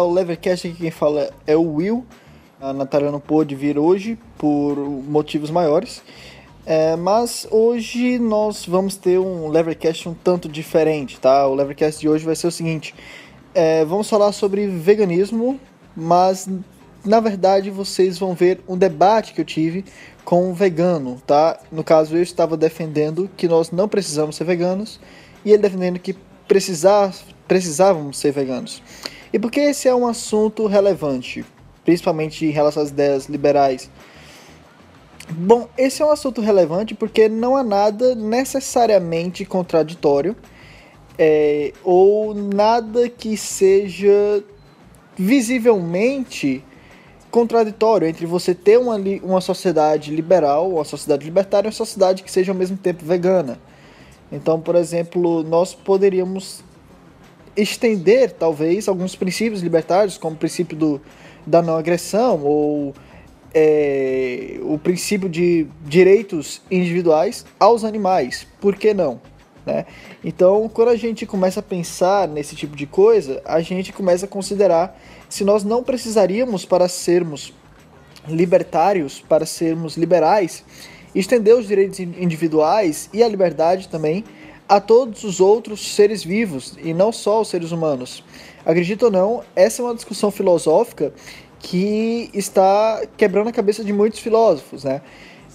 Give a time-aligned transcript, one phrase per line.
[0.00, 2.06] Ao Levercast, aqui quem fala é o Will.
[2.58, 6.02] A Natália não pôde vir hoje por motivos maiores,
[6.64, 11.46] é, mas hoje nós vamos ter um Levercast um tanto diferente, tá?
[11.46, 12.94] O Levercast de hoje vai ser o seguinte:
[13.54, 15.60] é, vamos falar sobre veganismo,
[15.94, 16.48] mas
[17.04, 19.84] na verdade vocês vão ver um debate que eu tive
[20.24, 21.60] com um vegano, tá?
[21.70, 24.98] No caso, eu estava defendendo que nós não precisamos ser veganos
[25.44, 26.16] e ele defendendo que
[26.48, 27.12] precisar,
[27.46, 28.82] precisávamos ser veganos.
[29.32, 31.44] E por que esse é um assunto relevante,
[31.84, 33.90] principalmente em relação às ideias liberais?
[35.30, 40.34] Bom, esse é um assunto relevante porque não há nada necessariamente contraditório
[41.16, 44.42] é, ou nada que seja
[45.16, 46.64] visivelmente
[47.30, 52.30] contraditório entre você ter uma, uma sociedade liberal, uma sociedade libertária e uma sociedade que
[52.30, 53.60] seja ao mesmo tempo vegana.
[54.32, 56.64] Então, por exemplo, nós poderíamos
[57.56, 61.00] estender, talvez, alguns princípios libertários, como o princípio do,
[61.46, 62.94] da não agressão ou
[63.54, 68.46] é, o princípio de direitos individuais aos animais.
[68.60, 69.20] Por que não?
[69.66, 69.84] Né?
[70.24, 74.28] Então, quando a gente começa a pensar nesse tipo de coisa, a gente começa a
[74.28, 74.98] considerar
[75.28, 77.52] se nós não precisaríamos, para sermos
[78.28, 80.64] libertários, para sermos liberais,
[81.14, 84.24] estender os direitos individuais e a liberdade também
[84.70, 88.22] a todos os outros seres vivos e não só aos seres humanos.
[88.64, 91.12] Acredito ou não, essa é uma discussão filosófica
[91.58, 95.02] que está quebrando a cabeça de muitos filósofos, né?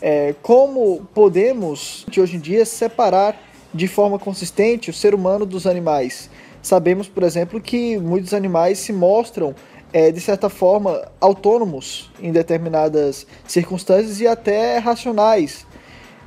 [0.02, 3.42] É, como podemos, de hoje em dia, separar
[3.74, 6.30] de forma consistente o ser humano dos animais.
[6.62, 9.56] Sabemos, por exemplo, que muitos animais se mostram,
[9.94, 15.66] é, de certa forma, autônomos em determinadas circunstâncias e até racionais.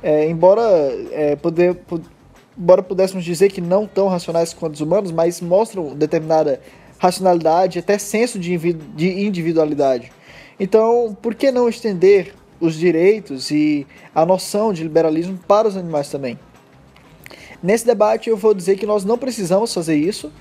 [0.01, 0.63] É, embora,
[1.11, 1.75] é, poder,
[2.59, 6.59] embora pudéssemos dizer que não tão racionais quanto os humanos, mas mostram determinada
[6.97, 10.11] racionalidade, até senso de individualidade.
[10.59, 16.09] Então, por que não estender os direitos e a noção de liberalismo para os animais
[16.09, 16.37] também?
[17.63, 20.31] Nesse debate eu vou dizer que nós não precisamos fazer isso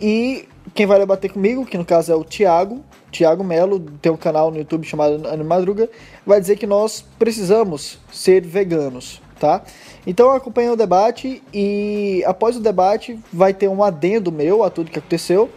[0.00, 4.16] e quem vai debater comigo, que no caso é o Tiago, Tiago Melo, tem um
[4.16, 5.90] canal no YouTube chamado Animadruga,
[6.24, 9.62] vai dizer que nós precisamos ser veganos, tá?
[10.06, 14.90] Então acompanhe o debate e após o debate vai ter um adendo meu a tudo
[14.90, 15.48] que aconteceu.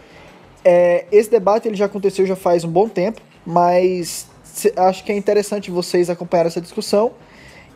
[0.64, 4.26] É, esse debate ele já aconteceu já faz um bom tempo, mas
[4.76, 7.12] acho que é interessante vocês acompanhar essa discussão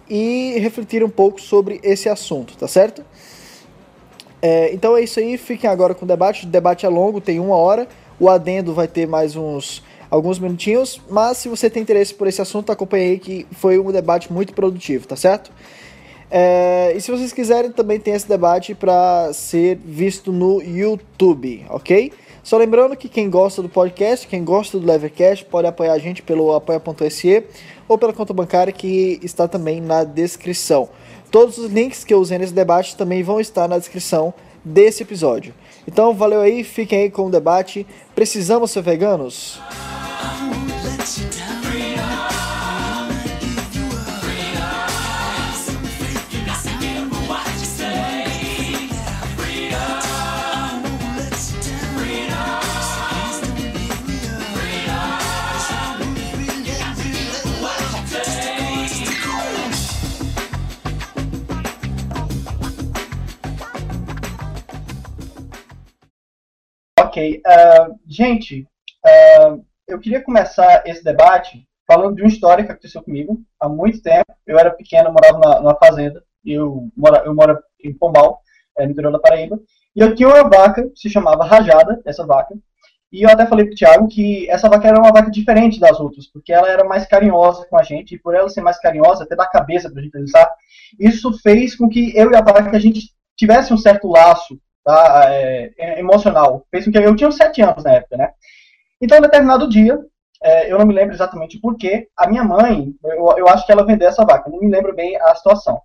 [0.09, 3.05] e refletir um pouco sobre esse assunto, tá certo?
[4.41, 6.47] É, então é isso aí, fiquem agora com o debate.
[6.47, 7.87] O debate é longo, tem uma hora.
[8.19, 12.41] O adendo vai ter mais uns alguns minutinhos, mas se você tem interesse por esse
[12.41, 15.51] assunto, acompanhe aí que foi um debate muito produtivo, tá certo?
[16.31, 22.13] É, e se vocês quiserem, também tem esse debate para ser visto no YouTube, ok?
[22.43, 26.23] Só lembrando que quem gosta do podcast, quem gosta do Levercast, pode apoiar a gente
[26.23, 27.45] pelo apoia.se
[27.87, 30.89] ou pela conta bancária que está também na descrição.
[31.31, 34.33] Todos os links que eu usei nesse debate também vão estar na descrição
[34.65, 35.55] desse episódio.
[35.87, 37.87] Então, valeu aí, fiquem aí com o debate.
[38.15, 39.61] Precisamos ser veganos?
[67.19, 68.67] Uh, gente,
[69.05, 74.03] uh, eu queria começar esse debate falando de uma história que aconteceu comigo há muito
[74.03, 74.27] tempo.
[74.47, 76.89] Eu era pequeno, morava na, numa fazenda, eu,
[77.25, 78.41] eu moro em Pombal,
[78.77, 79.59] é, no interior da Paraíba,
[79.97, 82.55] e eu tinha uma vaca se chamava Rajada, essa vaca,
[83.11, 86.27] e eu até falei pro Thiago que essa vaca era uma vaca diferente das outras,
[86.27, 89.35] porque ela era mais carinhosa com a gente, e por ela ser mais carinhosa, até
[89.35, 90.49] da cabeça pra gente pensar,
[91.01, 95.31] isso fez com que eu e a vaca a gente tivesse um certo laço tá?
[95.31, 96.67] É, é, emocional.
[96.71, 98.33] Fez que eu tinha sete anos na época, né?
[99.01, 99.99] Então, em determinado dia,
[100.43, 103.85] é, eu não me lembro exatamente porquê, a minha mãe, eu, eu acho que ela
[103.85, 105.79] vendeu essa vaca, não me lembro bem a situação.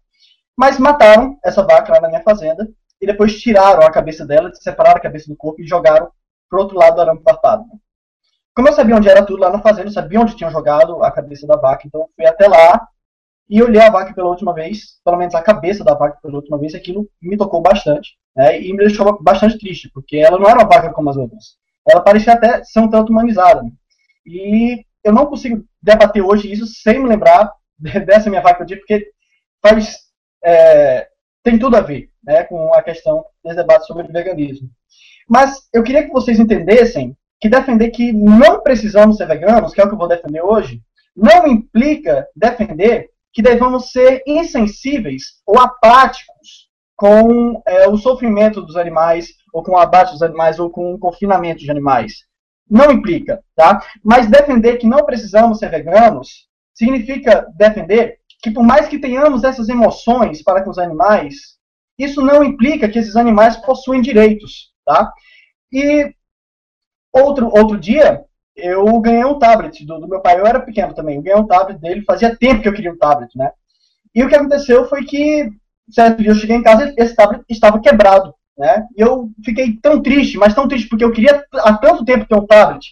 [0.57, 2.65] Mas mataram essa vaca lá na minha fazenda
[3.01, 6.09] e depois tiraram a cabeça dela, separaram a cabeça do corpo e jogaram
[6.49, 7.65] pro outro lado do arame farpado.
[8.55, 11.11] Como eu sabia onde era tudo lá na fazenda, eu sabia onde tinham jogado a
[11.11, 12.87] cabeça da vaca, então eu fui até lá
[13.49, 16.57] e olhei a vaca pela última vez, pelo menos a cabeça da vaca pela última
[16.57, 18.59] vez, aquilo me tocou bastante, né?
[18.61, 21.57] E me deixou bastante triste, porque ela não era uma vaca como as outras.
[21.87, 23.61] Ela parecia até ser um tanto humanizada.
[24.25, 27.51] E eu não consigo debater hoje isso sem me lembrar
[28.05, 29.11] dessa minha vaca dia, porque
[29.61, 29.97] faz,
[30.43, 31.07] é,
[31.43, 34.69] tem tudo a ver né, com a questão desse debate sobre veganismo.
[35.27, 39.83] Mas eu queria que vocês entendessem que defender que não precisamos ser veganos, que é
[39.83, 40.81] o que eu vou defender hoje,
[41.15, 49.29] não implica defender que devemos ser insensíveis ou apáticos com é, o sofrimento dos animais,
[49.51, 52.25] ou com o abate dos animais, ou com o confinamento de animais.
[52.69, 53.83] Não implica, tá?
[54.03, 59.69] Mas defender que não precisamos ser veganos significa defender que por mais que tenhamos essas
[59.69, 61.57] emoções para com os animais,
[61.97, 65.11] isso não implica que esses animais possuem direitos, tá?
[65.71, 66.13] E
[67.11, 68.23] outro, outro dia,
[68.55, 70.39] eu ganhei um tablet do, do, meu pai.
[70.39, 71.17] Eu era pequeno também.
[71.17, 72.03] Eu ganhei um tablet dele.
[72.05, 73.51] Fazia tempo que eu queria um tablet, né?
[74.13, 75.49] E o que aconteceu foi que,
[75.89, 78.85] certo dia eu cheguei em casa e esse tablet estava quebrado, né?
[78.95, 82.35] E eu fiquei tão triste, mas tão triste, porque eu queria há tanto tempo ter
[82.35, 82.85] um tablet.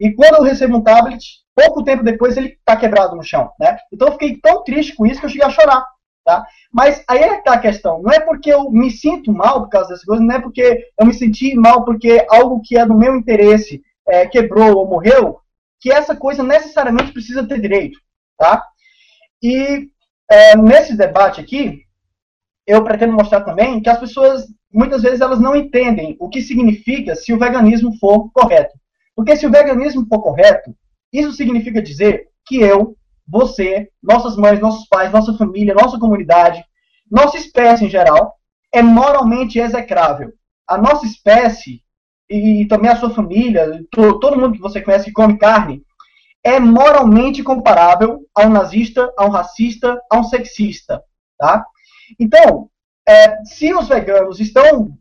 [0.00, 1.22] E quando eu recebo um tablet,
[1.54, 3.76] pouco tempo depois ele está quebrado no chão, né?
[3.92, 5.84] Então eu fiquei tão triste com isso que eu cheguei a chorar.
[6.24, 6.46] Tá?
[6.72, 8.00] Mas aí é que tá a questão.
[8.00, 11.04] Não é porque eu me sinto mal por causa dessas coisas, não é porque eu
[11.04, 13.82] me senti mal porque algo que é do meu interesse
[14.12, 15.40] é, quebrou ou morreu,
[15.80, 17.98] que essa coisa necessariamente precisa ter direito.
[18.36, 18.62] Tá?
[19.42, 19.88] E
[20.30, 21.80] é, nesse debate aqui,
[22.66, 27.16] eu pretendo mostrar também que as pessoas, muitas vezes, elas não entendem o que significa
[27.16, 28.78] se o veganismo for correto.
[29.16, 30.74] Porque se o veganismo for correto,
[31.10, 32.94] isso significa dizer que eu,
[33.26, 36.62] você, nossas mães, nossos pais, nossa família, nossa comunidade,
[37.10, 38.34] nossa espécie em geral,
[38.72, 40.32] é moralmente execrável.
[40.68, 41.82] A nossa espécie,
[42.32, 45.82] e também a sua família, todo mundo que você conhece que come carne,
[46.44, 51.02] é moralmente comparável a um nazista, a um racista, a um sexista.
[51.38, 51.64] Tá?
[52.18, 52.68] Então,
[53.06, 54.96] é, se os veganos estão,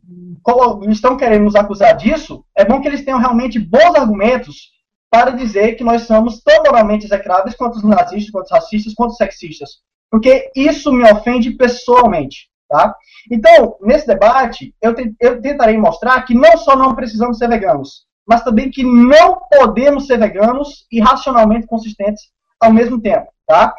[0.89, 4.71] estão querendo nos acusar disso, é bom que eles tenham realmente bons argumentos
[5.09, 9.11] para dizer que nós somos tão moralmente execráveis quanto os nazistas, quanto os racistas, quanto
[9.11, 9.69] os sexistas.
[10.09, 12.50] Porque isso me ofende pessoalmente.
[12.71, 12.95] Tá?
[13.29, 18.06] Então, nesse debate, eu, te, eu tentarei mostrar que não só não precisamos ser veganos,
[18.25, 22.31] mas também que não podemos ser veganos e racionalmente consistentes
[22.62, 23.27] ao mesmo tempo.
[23.45, 23.75] Tá?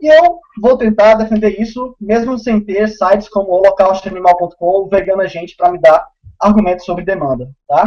[0.00, 5.56] E eu vou tentar defender isso, mesmo sem ter sites como holocaustoanimal.com ou Vegana Gente
[5.56, 6.06] para me dar
[6.40, 7.50] argumentos sobre demanda.
[7.66, 7.82] Tá?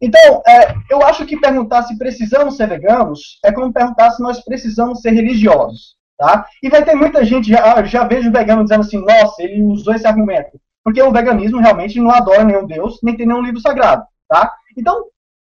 [0.00, 4.42] Então, é, eu acho que perguntar se precisamos ser veganos é como perguntar se nós
[4.42, 6.00] precisamos ser religiosos.
[6.22, 6.46] Tá?
[6.62, 10.06] E vai ter muita gente, já, já vejo vegano dizendo assim, nossa, ele usou esse
[10.06, 10.56] argumento.
[10.84, 14.04] Porque o veganismo realmente não adora nenhum Deus, nem tem nenhum livro sagrado.
[14.28, 14.54] Tá?
[14.78, 15.06] Então,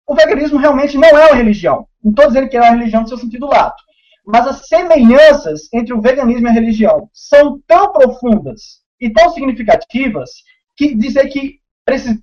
[0.07, 1.85] o veganismo realmente não é uma religião.
[2.03, 3.83] Não estou dizendo que é uma religião no seu sentido lato.
[4.25, 10.31] Mas as semelhanças entre o veganismo e a religião são tão profundas e tão significativas
[10.75, 11.59] que dizer que,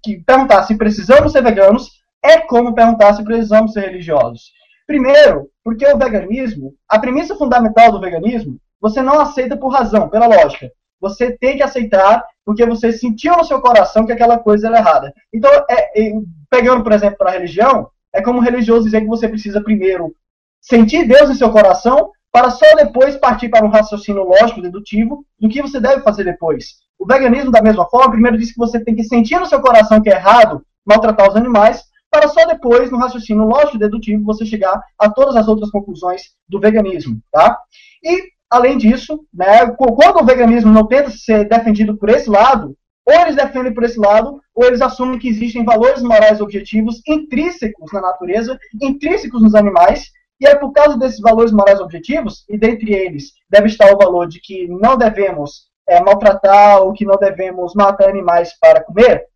[0.02, 1.88] que perguntar se precisamos ser veganos
[2.20, 4.50] é como perguntar se precisamos ser religiosos.
[4.90, 10.26] Primeiro, porque o veganismo, a premissa fundamental do veganismo, você não aceita por razão, pela
[10.26, 10.68] lógica.
[11.00, 15.14] Você tem que aceitar porque você sentiu no seu coração que aquela coisa era errada.
[15.32, 16.12] Então, é, é,
[16.50, 20.12] pegando, por exemplo, para a religião, é como religioso dizer que você precisa primeiro
[20.60, 25.48] sentir Deus em seu coração para só depois partir para um raciocínio lógico, dedutivo, do
[25.48, 26.80] que você deve fazer depois.
[26.98, 30.02] O veganismo, da mesma forma, primeiro diz que você tem que sentir no seu coração
[30.02, 34.82] que é errado maltratar os animais, para só depois, no raciocínio lógico dedutivo, você chegar
[34.98, 37.58] a todas as outras conclusões do veganismo, tá?
[38.02, 42.76] E, além disso, né, quando o veganismo não tenta ser defendido por esse lado,
[43.06, 47.92] ou eles defendem por esse lado, ou eles assumem que existem valores morais objetivos intrínsecos
[47.92, 52.92] na natureza, intrínsecos nos animais, e é por causa desses valores morais objetivos, e dentre
[52.92, 57.74] eles deve estar o valor de que não devemos é, maltratar ou que não devemos
[57.74, 59.26] matar animais para comer,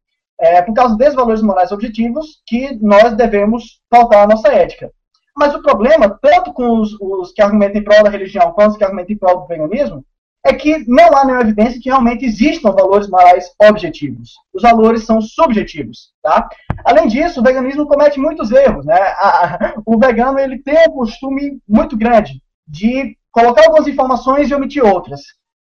[0.41, 4.91] é por causa desses valores morais objetivos que nós devemos faltar a nossa ética.
[5.37, 8.77] Mas o problema, tanto com os, os que argumentam em prol da religião quanto os
[8.77, 10.05] que argumentam em prol do veganismo,
[10.45, 14.33] é que não há nenhuma evidência que realmente existam valores morais objetivos.
[14.53, 16.49] Os valores são subjetivos, tá?
[16.85, 18.95] Além disso, o veganismo comete muitos erros, né?
[18.95, 24.85] A, o vegano ele tem um costume muito grande de colocar algumas informações e omitir
[24.85, 25.23] outras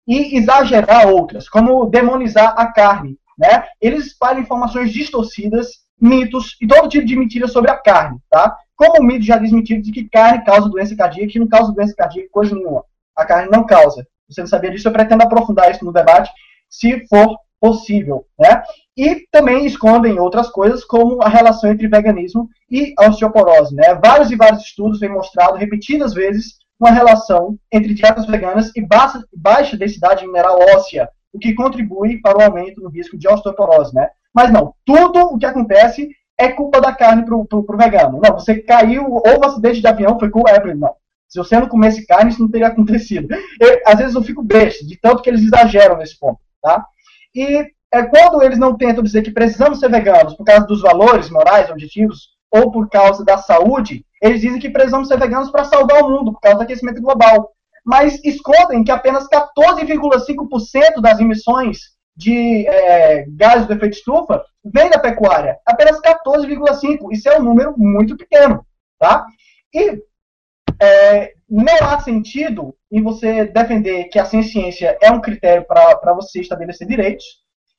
[0.08, 3.64] e exagerar outras, como demonizar a carne, né?
[3.80, 5.68] Eles espalham informações distorcidas,
[5.98, 8.54] mitos e todo tipo de mentira sobre a carne, tá?
[8.76, 11.94] Como o mito já desmentido de que carne causa doença cardíaca, que não causa doença
[11.96, 12.84] cardíaca coisa nenhuma.
[13.16, 14.06] A carne não causa.
[14.28, 14.86] Você não sabia disso?
[14.86, 16.30] Eu pretendo aprofundar isso no debate,
[16.68, 18.62] se for possível, né?
[18.96, 23.94] E também escondem outras coisas, como a relação entre veganismo e osteoporose, né?
[23.94, 29.22] Vários e vários estudos têm mostrado repetidas vezes uma relação entre dietas veganas e baixa,
[29.34, 34.08] baixa densidade mineral óssea, o que contribui para o aumento no risco de osteoporose, né?
[34.34, 36.08] Mas não, tudo o que acontece
[36.38, 38.20] é culpa da carne pro, pro, pro vegano.
[38.22, 40.94] Não, você caiu, ou um acidente de avião foi culpa, é, não.
[41.28, 43.28] Se você não comesse carne, isso não teria acontecido.
[43.60, 46.84] Eu, às vezes eu fico besta, de tanto que eles exageram nesse ponto, tá?
[47.34, 51.28] E é quando eles não tentam dizer que precisamos ser veganos por causa dos valores
[51.28, 56.02] morais, objetivos, ou por causa da saúde, eles dizem que precisamos ser veganos para salvar
[56.02, 57.52] o mundo, por causa do aquecimento global.
[57.84, 61.78] Mas escondem que apenas 14,5% das emissões
[62.16, 65.58] de é, gases do efeito estufa vem da pecuária.
[65.66, 67.10] Apenas 14,5%.
[67.10, 68.64] Isso é um número muito pequeno.
[68.98, 69.24] Tá?
[69.74, 69.98] E
[70.80, 76.40] é, não há sentido em você defender que a ciência é um critério para você
[76.40, 77.24] estabelecer direitos.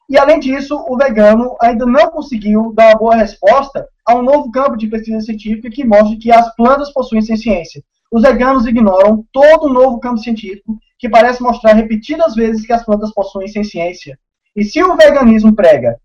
[0.10, 4.52] E, além disso, o vegano ainda não conseguiu dar uma boa resposta a um novo
[4.52, 7.82] campo de pesquisa científica que mostre que as plantas possuem ciência.
[8.12, 12.84] Os veganos ignoram todo o novo campo científico que parece mostrar repetidas vezes que as
[12.84, 14.20] plantas possuem ciência.
[14.56, 15.98] E se o veganismo prega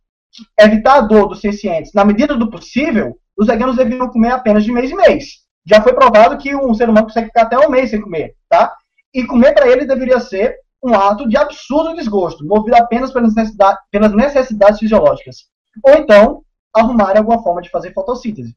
[0.58, 4.70] evitar a dor dos sencientes na medida do possível, os veganos deveriam comer apenas de
[4.70, 5.46] mês em mês.
[5.66, 8.72] Já foi provado que um ser humano consegue ficar até um mês sem comer, tá?
[9.12, 13.80] E comer para ele deveria ser um ato de absurdo desgosto, movido apenas pelas necessidades,
[13.90, 15.48] pelas necessidades fisiológicas.
[15.82, 18.54] Ou então, arrumar alguma forma de fazer fotossíntese.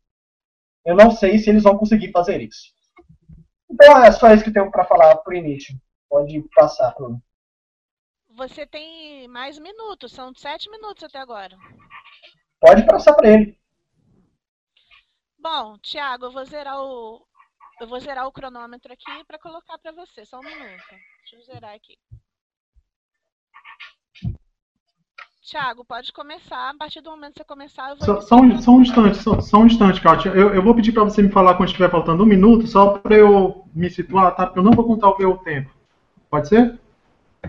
[0.86, 2.79] Eu não sei se eles vão conseguir fazer isso.
[3.70, 5.80] Então é só isso que eu tenho para falar por início.
[6.10, 7.22] Pode passar, Bruno.
[8.30, 11.58] Você tem mais minutos, são sete minutos até agora.
[12.60, 13.60] Pode passar para ele.
[15.38, 17.26] Bom, Thiago, eu vou zerar o
[17.80, 20.84] eu vou zerar o cronômetro aqui para colocar para você, só um minuto.
[21.22, 21.98] Deixa eu zerar aqui.
[25.50, 26.70] Tiago, pode começar.
[26.70, 28.06] A partir do momento que você começar, eu vou.
[28.06, 30.30] Só, só, um, só um, instante, só, só um instante, Kátia.
[30.30, 33.16] Eu, eu vou pedir para você me falar quando estiver faltando um minuto, só para
[33.16, 34.46] eu me situar, tá?
[34.46, 35.72] Porque eu não vou contar o meu tempo.
[36.30, 36.80] Pode ser?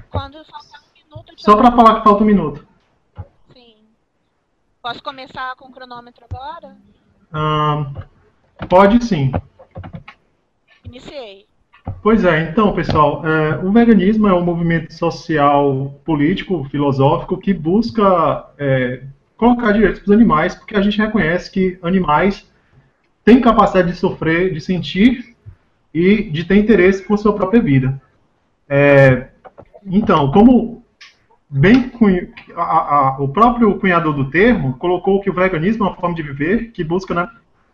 [0.08, 1.34] Quando faltar um minuto.
[1.36, 2.66] Só para falar que falta um minuto.
[3.52, 3.76] Sim.
[4.80, 6.78] Posso começar com o cronômetro agora?
[8.66, 9.30] pode sim.
[10.84, 11.49] Iniciei.
[12.02, 18.46] Pois é, então, pessoal, é, o veganismo é um movimento social, político, filosófico que busca
[18.58, 19.02] é,
[19.36, 22.48] colocar direitos para os animais, porque a gente reconhece que animais
[23.24, 25.36] têm capacidade de sofrer, de sentir
[25.92, 28.00] e de ter interesse por sua própria vida.
[28.68, 29.28] É,
[29.86, 30.84] então, como
[31.48, 31.90] bem
[32.54, 36.22] a, a, o próprio cunhador do termo colocou que o veganismo é uma forma de
[36.22, 37.28] viver que busca né,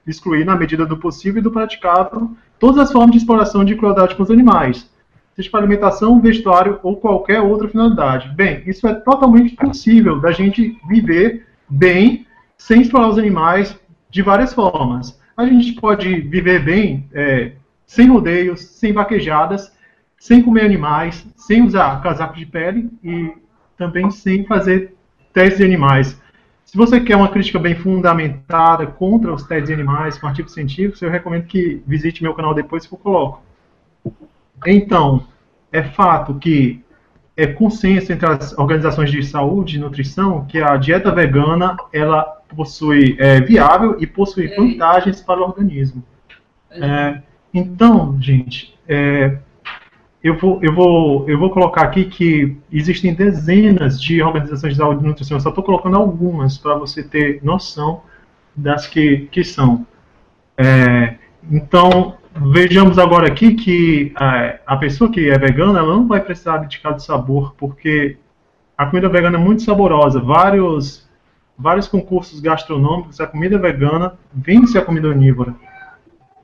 [0.07, 4.15] excluir, na medida do possível e do praticável, todas as formas de exploração de crueldade
[4.15, 4.89] com os animais,
[5.35, 8.35] seja para alimentação, vestuário ou qualquer outra finalidade.
[8.35, 13.79] Bem, isso é totalmente possível da gente viver bem sem explorar os animais
[14.11, 15.21] de várias formas.
[15.37, 17.53] A gente pode viver bem é,
[17.87, 19.71] sem rodeios, sem vaquejadas,
[20.19, 23.33] sem comer animais, sem usar casaco de pele e
[23.77, 24.95] também sem fazer
[25.35, 26.21] testes de animais.
[26.67, 31.01] Se você quer uma crítica bem fundamentada contra os testes de animais com artigos científicos,
[31.01, 33.41] eu recomendo que visite meu canal depois que eu coloco.
[34.67, 35.29] Então,
[35.71, 36.85] é fato que
[37.37, 43.17] é consenso entre as organizações de saúde e nutrição que a dieta vegana ela possui
[43.21, 46.03] é viável e possui vantagens para o organismo.
[46.71, 47.23] É,
[47.55, 49.39] então, gente, é,
[50.23, 55.05] eu vou, eu, vou, eu vou colocar aqui que existem dezenas de organizações de saúde
[55.05, 58.03] e nutrição, eu só estou colocando algumas para você ter noção
[58.55, 59.87] das que, que são.
[60.57, 61.17] É,
[61.51, 66.55] então, vejamos agora aqui que a, a, pessoa que é vegana ela não vai precisar
[66.55, 68.17] abdicar de sabor, porque
[68.77, 70.21] a comida vegana é muito saborosa.
[70.21, 71.09] Vários,
[71.57, 75.55] vários concursos gastronômicos, a comida vegana vence a comida onívora.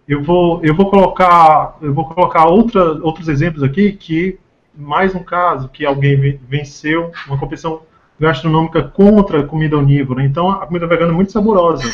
[0.06, 4.38] Eu vou, eu vou colocar, eu vou colocar outra, outros exemplos aqui que
[4.74, 7.82] mais um caso que alguém venceu uma competição
[8.18, 10.24] gastronômica contra a comida onívora.
[10.24, 11.88] Então a comida vegana é muito saborosa.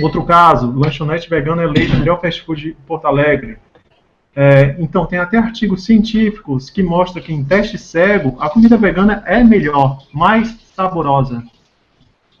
[0.00, 3.58] Outro caso, lanchonete vegana eleita melhor fast food de Porto Alegre.
[4.34, 9.22] É, então tem até artigos científicos que mostram que em teste cego a comida vegana
[9.26, 11.42] é melhor, mais saborosa.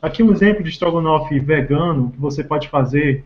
[0.00, 3.24] Aqui um exemplo de estrogonofe vegano que você pode fazer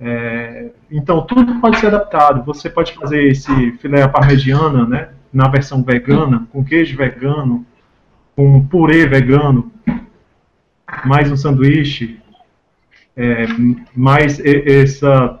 [0.00, 2.44] é, então, tudo pode ser adaptado.
[2.44, 7.64] Você pode fazer esse filé parmegiana, né, na versão vegana, com queijo vegano,
[8.34, 9.70] com purê vegano,
[11.04, 12.20] mais um sanduíche,
[13.16, 13.46] é,
[13.94, 15.40] mais essa,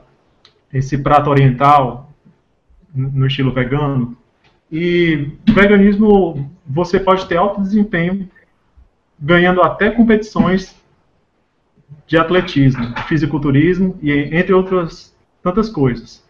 [0.72, 2.10] esse prato oriental
[2.94, 4.16] no estilo vegano.
[4.70, 8.28] E veganismo, você pode ter alto desempenho,
[9.18, 10.74] ganhando até competições
[12.12, 16.22] de atletismo, de fisiculturismo e entre outras tantas coisas.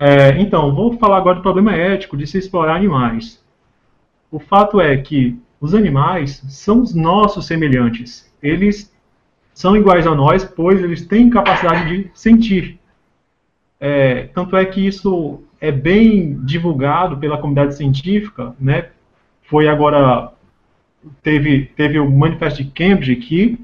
[0.00, 3.44] É, então, vou falar agora do problema ético de se explorar animais.
[4.30, 8.32] O fato é que os animais são os nossos semelhantes.
[8.42, 8.90] Eles
[9.52, 12.78] são iguais a nós, pois eles têm capacidade de sentir.
[13.78, 18.88] É, tanto é que isso é bem divulgado pela comunidade científica, né?
[19.42, 20.32] Foi agora
[21.22, 23.58] teve, teve o manifesto de Cambridge que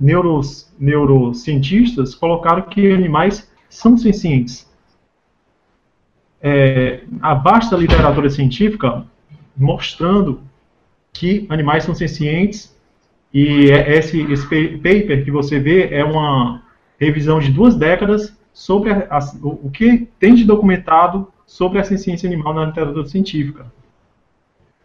[0.00, 4.70] neuros, neurocientistas colocaram que animais são sencientes.
[6.40, 9.06] É, a vasta literatura científica
[9.56, 10.40] mostrando
[11.12, 12.74] que animais são sencientes
[13.32, 16.62] e é, esse, esse paper que você vê é uma
[16.98, 22.54] revisão de duas décadas sobre a, o que tem de documentado sobre a ciência animal
[22.54, 23.66] na literatura científica.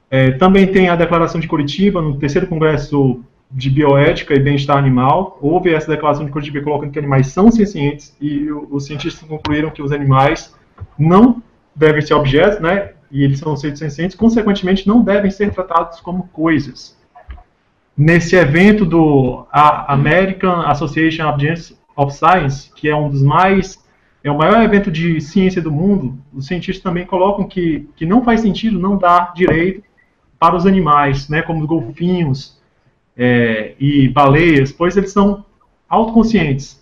[0.10, 5.38] É, também tem a Declaração de Curitiba, no terceiro Congresso de Bioética e Bem-Estar Animal.
[5.42, 9.82] Houve essa Declaração de Curitiba colocando que animais são sencientes e os cientistas concluíram que
[9.82, 10.56] os animais
[10.98, 11.42] não
[11.76, 12.92] devem ser objetos, né?
[13.10, 16.98] E eles são seres sencientes, consequentemente não devem ser tratados como coisas.
[17.96, 21.24] Nesse evento do American Association
[21.96, 23.86] of Science, que é um dos mais
[24.24, 28.24] é o maior evento de ciência do mundo, os cientistas também colocam que, que não
[28.24, 29.84] faz sentido não dar direito
[30.38, 32.57] para os animais, né, como os golfinhos
[33.18, 35.44] é, e baleias, pois eles são
[35.90, 36.80] autoconscientes.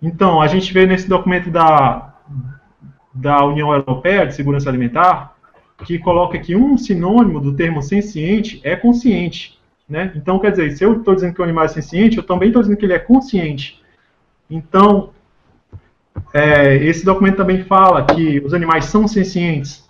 [0.00, 2.14] Então, a gente vê nesse documento da,
[3.12, 5.36] da União Europeia de Segurança Alimentar
[5.84, 9.58] que coloca que um sinônimo do termo senciente é consciente.
[9.88, 10.12] Né?
[10.14, 12.62] Então, quer dizer, se eu estou dizendo que o animal é senciente, eu também estou
[12.62, 13.82] dizendo que ele é consciente.
[14.48, 15.10] Então,
[16.32, 19.88] é, esse documento também fala que os animais são sencientes.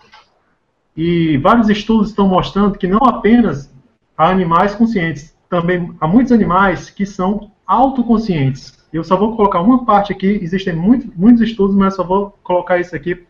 [0.95, 3.71] E vários estudos estão mostrando que não apenas
[4.17, 8.79] há animais conscientes, também há muitos animais que são autoconscientes.
[8.91, 12.79] Eu só vou colocar uma parte aqui, existem muito, muitos estudos, mas só vou colocar
[12.79, 13.25] isso aqui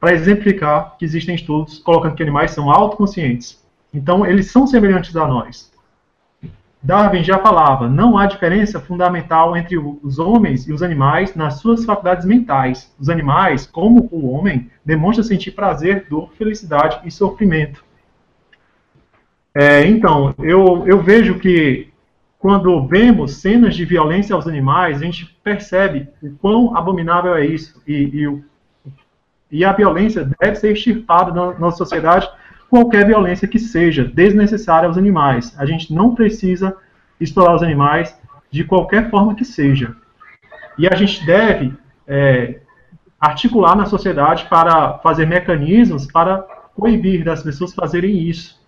[0.00, 3.62] para exemplificar que existem estudos colocando que animais são autoconscientes.
[3.94, 5.70] Então, eles são semelhantes a nós.
[6.82, 11.84] Darwin já falava, não há diferença fundamental entre os homens e os animais nas suas
[11.84, 12.92] faculdades mentais.
[12.98, 17.84] Os animais, como o homem, demonstram sentir prazer, dor, felicidade e sofrimento.
[19.54, 21.92] É, então, eu, eu vejo que
[22.38, 27.80] quando vemos cenas de violência aos animais, a gente percebe o quão abominável é isso.
[27.86, 27.94] E,
[29.52, 32.28] e, e a violência deve ser extirpada na nossa sociedade
[32.70, 35.54] qualquer violência que seja desnecessária aos animais.
[35.58, 36.74] A gente não precisa
[37.20, 38.18] explorar os animais
[38.50, 39.94] de qualquer forma que seja.
[40.78, 41.74] E a gente deve
[42.08, 42.60] é,
[43.20, 46.38] articular na sociedade para fazer mecanismos para
[46.74, 48.61] coibir das pessoas fazerem isso.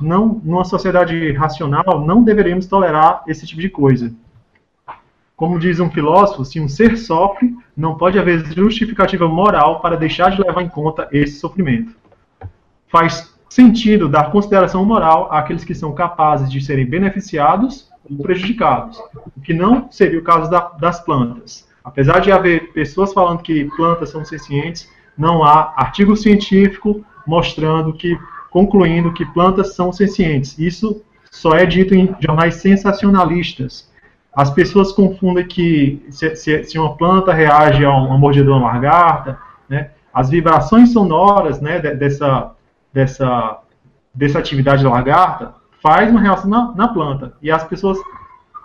[0.00, 4.12] Não, numa sociedade racional, não deveríamos tolerar esse tipo de coisa.
[5.34, 10.30] Como diz um filósofo, se um ser sofre, não pode haver justificativa moral para deixar
[10.30, 11.94] de levar em conta esse sofrimento.
[12.88, 18.98] Faz sentido dar consideração moral àqueles que são capazes de serem beneficiados ou prejudicados,
[19.36, 21.66] o que não seria o caso da, das plantas.
[21.84, 28.18] Apesar de haver pessoas falando que plantas são sencientes, não há artigo científico mostrando que,
[28.56, 30.58] concluindo que plantas são sencientes.
[30.58, 33.92] Isso só é dito em jornais sensacionalistas.
[34.34, 39.38] As pessoas confundem que se, se, se uma planta reage a uma mordida de lagarta,
[39.68, 42.52] né, as vibrações sonoras né, dessa,
[42.94, 43.58] dessa,
[44.14, 47.34] dessa atividade da lagarta faz uma reação na, na, planta.
[47.42, 47.98] E as pessoas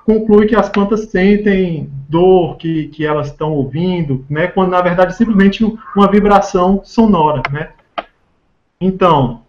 [0.05, 5.11] concluem que as plantas sentem dor, que, que elas estão ouvindo, né, quando na verdade
[5.11, 7.41] é simplesmente uma vibração sonora.
[7.51, 7.71] Né?
[8.79, 9.41] Então,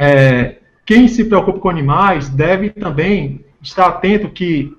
[0.00, 4.74] é, quem se preocupa com animais deve também estar atento que,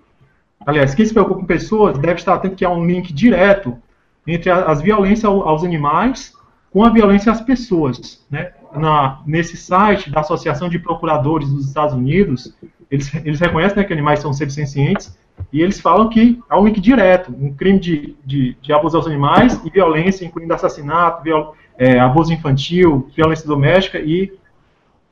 [0.66, 3.78] aliás, quem se preocupa com pessoas deve estar atento que há um link direto
[4.26, 6.34] entre as violências aos animais
[6.72, 8.26] com a violência às pessoas.
[8.32, 8.52] Né?
[8.74, 12.56] Na, nesse site da Associação de Procuradores dos Estados Unidos,
[12.90, 15.16] eles, eles reconhecem né, que animais são seres sencientes
[15.54, 19.06] e eles falam que há um link direto, um crime de, de, de abuso aos
[19.06, 24.41] animais e violência, incluindo assassinato, viol, é, abuso infantil, violência doméstica e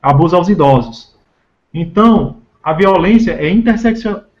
[0.02, 1.16] abuso aos idosos.
[1.72, 3.50] Então, a violência é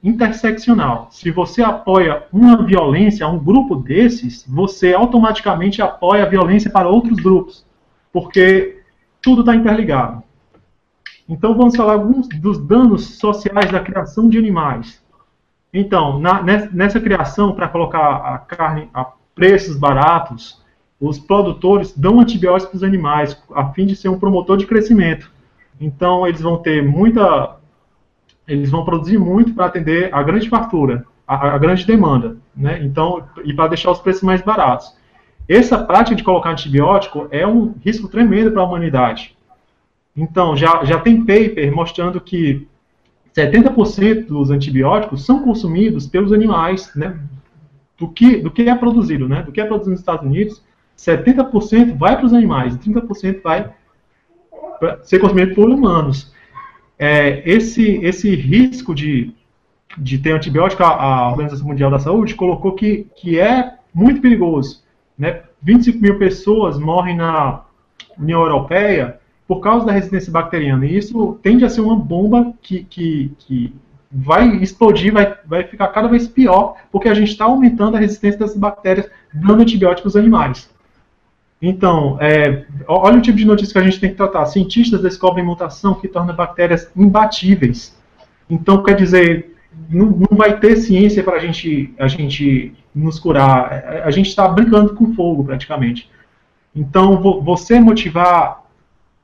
[0.02, 1.08] interseccional.
[1.10, 6.88] Se você apoia uma violência a um grupo desses, você automaticamente apoia a violência para
[6.88, 7.64] outros grupos,
[8.12, 8.82] porque
[9.22, 10.22] tudo está interligado.
[11.28, 15.00] Então vamos falar alguns dos danos sociais da criação de animais.
[15.72, 20.60] Então, na, nessa criação, para colocar a carne a preços baratos,
[21.00, 25.30] os produtores dão antibióticos para os animais, a fim de ser um promotor de crescimento.
[25.80, 27.56] Então, eles vão ter muita
[28.46, 32.82] eles vão produzir muito para atender a grande fartura, a, a grande demanda, né?
[32.82, 34.92] Então, e para deixar os preços mais baratos.
[35.48, 39.36] Essa prática de colocar antibiótico é um risco tremendo para a humanidade.
[40.16, 42.66] Então, já, já tem paper mostrando que
[43.34, 47.20] 70% dos antibióticos são consumidos pelos animais, né?
[47.96, 49.42] Do que, do que é produzido, né?
[49.42, 50.62] Do que é produzido nos Estados Unidos,
[50.98, 53.72] 70% vai para os animais e 30% vai
[55.02, 56.32] ser consumido por humanos.
[57.00, 59.32] é, esse, esse risco de,
[59.96, 64.82] de ter antibiótico, a, Organização Mundial da Saúde colocou que, que é muito perigoso.
[65.18, 65.42] Né?
[65.62, 67.62] 25 mil pessoas morrem na
[68.18, 70.84] União Europeia por causa da resistência bacteriana.
[70.84, 73.74] E isso tende a ser uma bomba que, que, que
[74.12, 78.38] vai explodir, vai, vai ficar cada vez pior, porque a gente está aumentando a resistência
[78.38, 80.70] dessas bactérias dando antibióticos aos animais.
[81.62, 84.46] Então, é, olha o tipo de notícia que a gente tem que tratar.
[84.46, 87.98] Cientistas descobrem mutação que torna bactérias imbatíveis.
[88.48, 89.56] Então, quer dizer,
[89.88, 94.02] não, não vai ter ciência para gente, a gente nos curar.
[94.04, 96.10] A gente está brincando com fogo, praticamente.
[96.74, 98.64] Então, você motivar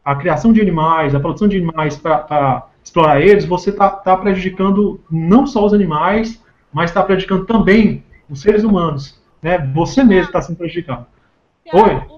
[0.05, 5.01] a criação de animais, a produção de animais para explorar eles, você está tá prejudicando
[5.11, 6.41] não só os animais,
[6.73, 9.21] mas está prejudicando também os seres humanos.
[9.43, 9.59] Né?
[9.75, 11.07] Você mesmo está sendo prejudicado.
[11.73, 12.17] Oi?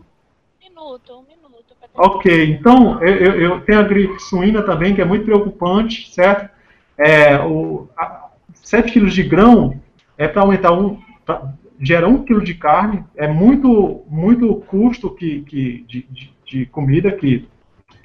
[0.79, 1.75] Minuto, um minuto.
[1.95, 6.49] Ok, então eu, eu, eu, tenho a gripe suína também, que é muito preocupante, certo?
[6.97, 9.81] É, o, a, 7 quilos de grão
[10.17, 11.01] é para aumentar um.
[11.27, 16.67] Pra, gera 1 quilo de carne, é muito, muito custo que, que, de, de, de
[16.67, 17.49] comida que,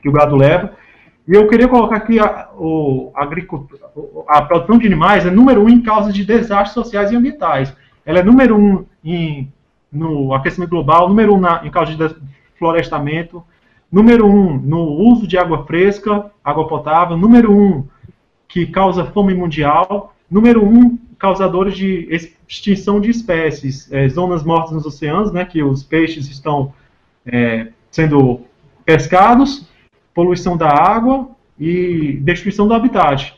[0.01, 0.73] que o gado leva.
[1.27, 3.23] E eu queria colocar aqui a, o, a,
[4.37, 7.75] a produção de animais é número um em causa de desastres sociais e ambientais.
[8.03, 9.51] Ela é número um em,
[9.91, 11.97] no aquecimento global, número um na, em causa de
[12.63, 13.43] florestamento,
[13.91, 17.85] número um no uso de água fresca, água potável, número um
[18.47, 22.07] que causa fome mundial, número um causadores de
[22.47, 26.73] extinção de espécies, é, zonas mortas nos oceanos, né, que os peixes estão
[27.25, 28.41] é, sendo
[28.85, 29.67] pescados,
[30.13, 33.37] poluição da água e destruição do habitat.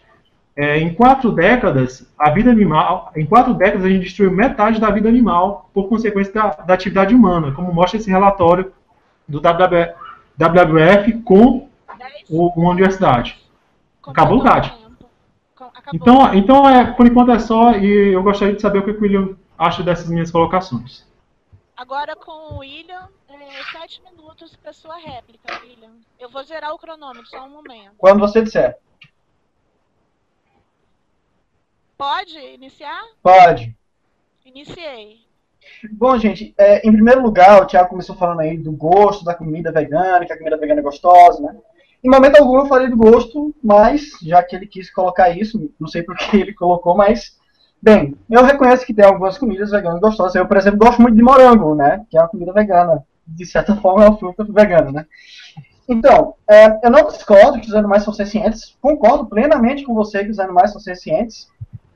[0.55, 4.89] É, em quatro décadas, a vida animal, em quatro décadas a gente destruiu metade da
[4.89, 8.71] vida animal por consequência da, da atividade humana, como mostra esse relatório
[9.27, 11.69] do WWF com
[12.29, 13.39] o, uma universidade.
[14.05, 14.73] Acabou o GAD.
[15.93, 19.01] Então, então é, por enquanto é só, e eu gostaria de saber o que o
[19.01, 21.05] William acha dessas minhas colocações.
[21.75, 25.91] Agora com o William, é, sete minutos para sua réplica, William.
[26.19, 27.93] Eu vou zerar o cronômetro, só um momento.
[27.97, 28.77] Quando você disser.
[31.97, 33.03] Pode iniciar?
[33.21, 33.75] Pode.
[34.45, 35.25] Iniciei.
[35.91, 39.71] Bom, gente, é, em primeiro lugar, o Thiago começou falando aí do gosto da comida
[39.71, 41.55] vegana, que a comida vegana é gostosa, né?
[42.03, 45.87] Em momento algum eu falei do gosto, mas já que ele quis colocar isso, não
[45.87, 47.35] sei por que ele colocou, mas
[47.85, 50.33] Bem, eu reconheço que tem algumas comidas veganas gostosas.
[50.33, 52.03] Eu, por exemplo, gosto muito de morango, né?
[52.09, 53.05] Que é uma comida vegana.
[53.27, 55.05] De certa forma, é uma fruta vegana, né?
[55.87, 58.75] Então, é, eu não discordo que os animais são sencientes.
[58.81, 61.47] Concordo plenamente com você que os animais são sencientes.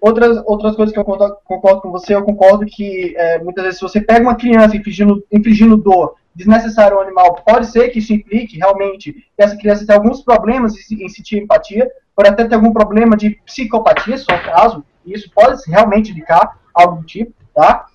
[0.01, 3.79] Outras, outras coisas que eu concordo, concordo com você, eu concordo que é, muitas vezes
[3.79, 8.13] se você pega uma criança infligindo, infligindo dor desnecessária ao animal, pode ser que isso
[8.13, 12.71] implique realmente que essa criança tem alguns problemas em, sentir empatia, pode até ter algum
[12.71, 17.85] problema de psicopatia, se for o caso, isso pode realmente indicar algo do tipo, tá?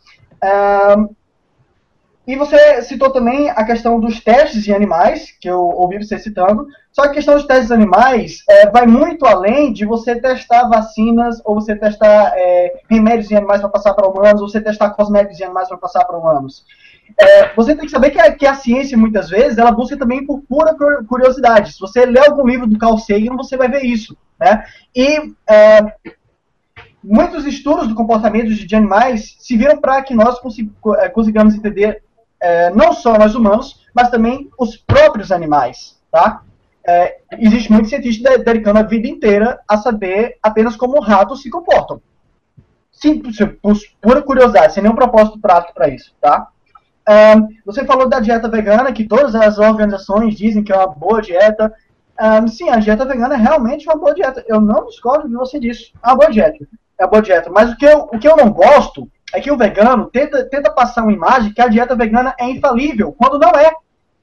[0.98, 1.08] Um,
[2.26, 6.66] e você citou também a questão dos testes em animais, que eu ouvi você citando.
[6.90, 11.42] Só que a questão dos testes animais é, vai muito além de você testar vacinas,
[11.44, 15.38] ou você testar é, remédios em animais para passar para humanos, ou você testar cosméticos
[15.38, 16.64] em animais para passar para humanos.
[17.18, 20.24] É, você tem que saber que a, que a, ciência, muitas vezes, ela busca também
[20.24, 20.74] por pura
[21.06, 21.74] curiosidade.
[21.74, 24.16] Se você ler algum livro do Carl Sagan, você vai ver isso.
[24.40, 24.64] Né?
[24.96, 25.80] E é,
[27.02, 30.38] muitos estudos do comportamento de animais se viram para que nós
[31.00, 32.02] é, consigamos entender
[32.40, 36.42] é, não só nós humanos, mas também os próprios animais, tá?
[36.86, 42.00] É, existe muito cientista dedicando a vida inteira a saber apenas como ratos se comportam.
[42.92, 46.48] Simples, por pura curiosidade, sem nenhum propósito prático para isso, tá?
[47.06, 51.20] Um, você falou da dieta vegana, que todas as organizações dizem que é uma boa
[51.20, 51.72] dieta.
[52.20, 54.42] Um, sim, a dieta vegana é realmente uma boa dieta.
[54.46, 55.92] Eu não discordo de você disso.
[56.02, 56.66] É uma boa dieta.
[56.98, 57.50] É uma boa dieta.
[57.50, 60.70] Mas o que eu, o que eu não gosto é que o vegano tenta, tenta
[60.70, 63.72] passar uma imagem que a dieta vegana é infalível, quando não é.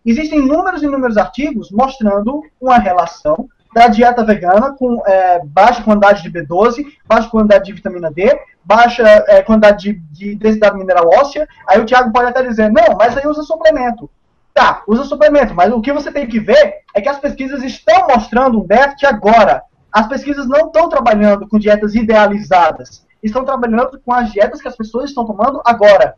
[0.06, 6.24] Existem inúmeros e inúmeros artigos mostrando uma relação da dieta vegana com é, baixa quantidade
[6.24, 11.48] de B12, baixa quantidade de vitamina D, baixa é, quantidade de, de densidade mineral óssea.
[11.68, 14.10] Aí o Thiago pode até dizer, não, mas aí usa suplemento.
[14.54, 18.08] Tá, usa suplemento, mas o que você tem que ver é que as pesquisas estão
[18.08, 24.14] mostrando, Humberto, que agora as pesquisas não estão trabalhando com dietas idealizadas estão trabalhando com
[24.14, 26.16] as dietas que as pessoas estão tomando agora.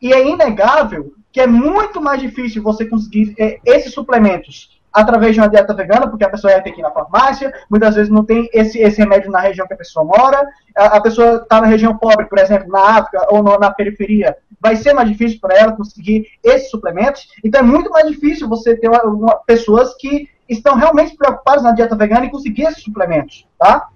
[0.00, 5.40] E é inegável que é muito mais difícil você conseguir é, esses suplementos através de
[5.42, 8.24] uma dieta vegana, porque a pessoa vai ter que ir na farmácia, muitas vezes não
[8.24, 11.66] tem esse, esse remédio na região que a pessoa mora, a, a pessoa está na
[11.66, 15.54] região pobre, por exemplo, na África ou no, na periferia, vai ser mais difícil para
[15.54, 20.30] ela conseguir esses suplementos, então é muito mais difícil você ter uma, uma, pessoas que
[20.48, 23.88] estão realmente preocupadas na dieta vegana e conseguir esses suplementos, tá?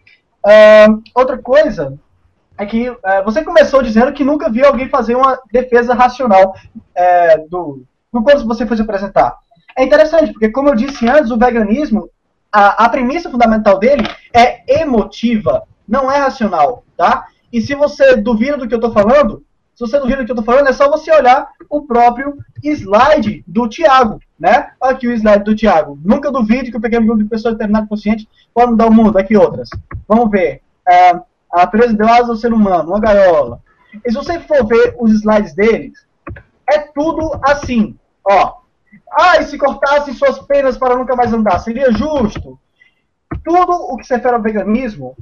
[0.44, 1.98] Uh, outra coisa
[2.60, 7.48] é que uh, você começou dizendo que nunca viu alguém fazer uma defesa racional uh,
[7.48, 9.34] do, do quando você foi se apresentar.
[9.74, 12.10] É interessante, porque como eu disse antes, o veganismo,
[12.52, 17.28] a, a premissa fundamental dele é emotiva, não é racional, tá?
[17.50, 19.42] E se você duvida do que eu estou falando,
[19.74, 23.42] se você duvida do que eu estou falando, é só você olhar o próprio slide
[23.46, 24.72] do Tiago, né?
[24.78, 25.98] Olha aqui o slide do Tiago.
[26.04, 29.16] Nunca duvide que o pequeno grupo de pessoas determinado consciente pode mudar o mundo.
[29.16, 29.70] Aqui outras.
[30.06, 30.60] Vamos ver.
[30.86, 31.14] É,
[31.52, 33.60] a natureza de asa do ser humano, uma gaiola.
[34.04, 36.06] E se você for ver os slides deles,
[36.68, 37.96] é tudo assim.
[38.24, 38.60] Ó.
[39.12, 42.58] Ah, e se cortasse suas penas para nunca mais andar, seria justo?
[43.44, 45.16] Tudo o que se refere ao veganismo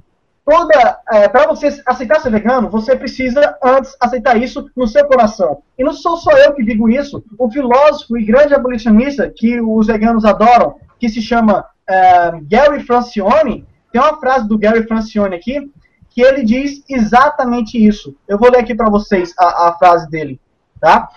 [0.45, 0.99] toda.
[1.11, 5.63] É, para você aceitar ser vegano, você precisa antes aceitar isso no seu coração.
[5.79, 7.23] E não sou só eu que digo isso.
[7.39, 13.67] O filósofo e grande abolicionista que os veganos adoram, que se chama é, Gary Francione,
[13.93, 15.71] tem uma frase do Gary Francione aqui
[16.19, 18.13] que ele diz exatamente isso.
[18.27, 20.41] Eu vou ler aqui para vocês a, a, frase dele,
[20.81, 21.09] tá?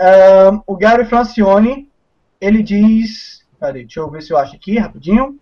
[0.00, 1.90] É, o Gary Francione
[2.40, 5.38] ele diz, peraí, deixa eu ver se eu acho aqui rapidinho.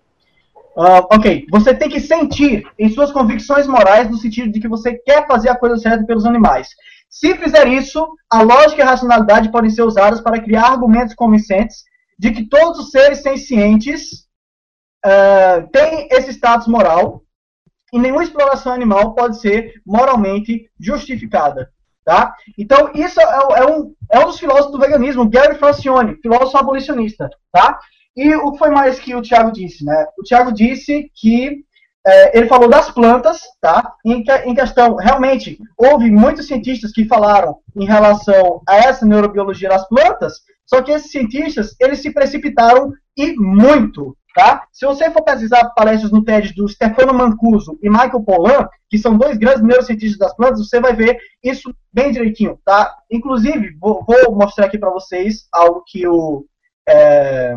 [0.77, 4.95] Uh, ok, você tem que sentir em suas convicções morais no sentido de que você
[4.95, 6.71] quer fazer a coisa certa pelos animais.
[7.09, 11.85] Se fizer isso, a lógica e a racionalidade podem ser usadas para criar argumentos convincentes
[12.19, 14.27] de que todos os seres sencientes
[15.07, 17.23] uh, têm esse status moral
[17.93, 21.71] e nenhuma exploração animal pode ser moralmente justificada.
[22.05, 22.35] Tá?
[22.59, 27.31] Então, isso é, é, um, é um dos filósofos do veganismo, Gary Francione, filósofo abolicionista.
[27.53, 27.79] Tá?
[28.17, 30.07] E o que foi mais que o Tiago disse, né?
[30.19, 31.65] O Tiago disse que
[32.05, 33.95] é, ele falou das plantas, tá?
[34.05, 39.69] Em, que, em, questão, realmente, houve muitos cientistas que falaram em relação a essa neurobiologia
[39.69, 44.67] das plantas, só que esses cientistas, eles se precipitaram e muito, tá?
[44.73, 49.17] Se você for pesquisar palestras no TED do Stefano Mancuso e Michael Pollan, que são
[49.17, 52.95] dois grandes neurocientistas das plantas, você vai ver isso bem direitinho, tá?
[53.11, 56.45] Inclusive, vou, mostrar aqui para vocês algo que o...
[56.89, 57.57] É,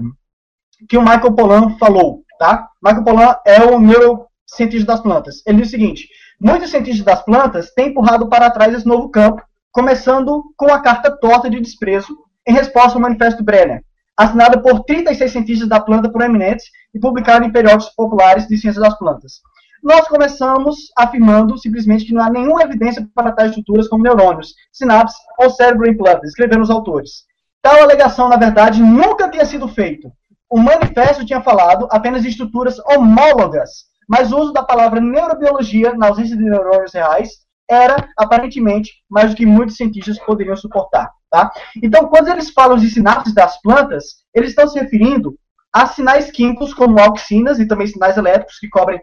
[0.89, 2.69] que o Michael Pollan falou, tá?
[2.83, 5.41] Michael Pollan é o neurocientista das plantas.
[5.45, 6.09] Ele diz o seguinte:
[6.39, 11.11] muitos cientistas das plantas têm empurrado para trás esse novo campo, começando com a carta
[11.11, 12.15] torta de desprezo
[12.47, 13.83] em resposta ao Manifesto Brenner,
[14.17, 18.97] assinada por 36 cientistas da planta proeminentes e publicada em periódicos populares de ciências das
[18.97, 19.41] plantas.
[19.83, 25.17] Nós começamos afirmando simplesmente que não há nenhuma evidência para tais estruturas como neurônios, sinapses
[25.39, 27.25] ou cérebro em plantas, escreveram os autores.
[27.61, 30.11] Tal alegação, na verdade, nunca tinha sido feita
[30.49, 36.07] o manifesto tinha falado apenas de estruturas homólogas, mas o uso da palavra neurobiologia na
[36.07, 37.29] ausência de neurônios reais
[37.67, 41.11] era, aparentemente, mais do que muitos cientistas poderiam suportar.
[41.35, 41.51] Tá?
[41.83, 45.37] Então, quando eles falam de sinapses das plantas, eles estão se referindo
[45.73, 49.01] a sinais químicos como auxinas e também sinais elétricos que cobrem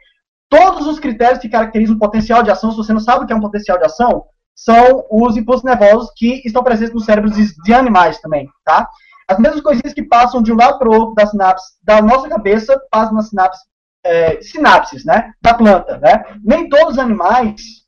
[0.48, 2.70] todos os critérios que caracterizam o potencial de ação.
[2.70, 4.24] Se você não sabe o que é um potencial de ação,
[4.56, 8.88] são os impulsos nervosos que estão presentes nos cérebros de animais também, tá?
[9.28, 12.30] As mesmas coisinhas que passam de um lado para o outro da sinapse da nossa
[12.30, 13.60] cabeça passam nas sinapses,
[14.06, 15.98] é, sinapses né, da planta.
[15.98, 16.24] Né?
[16.42, 17.81] Nem todos os animais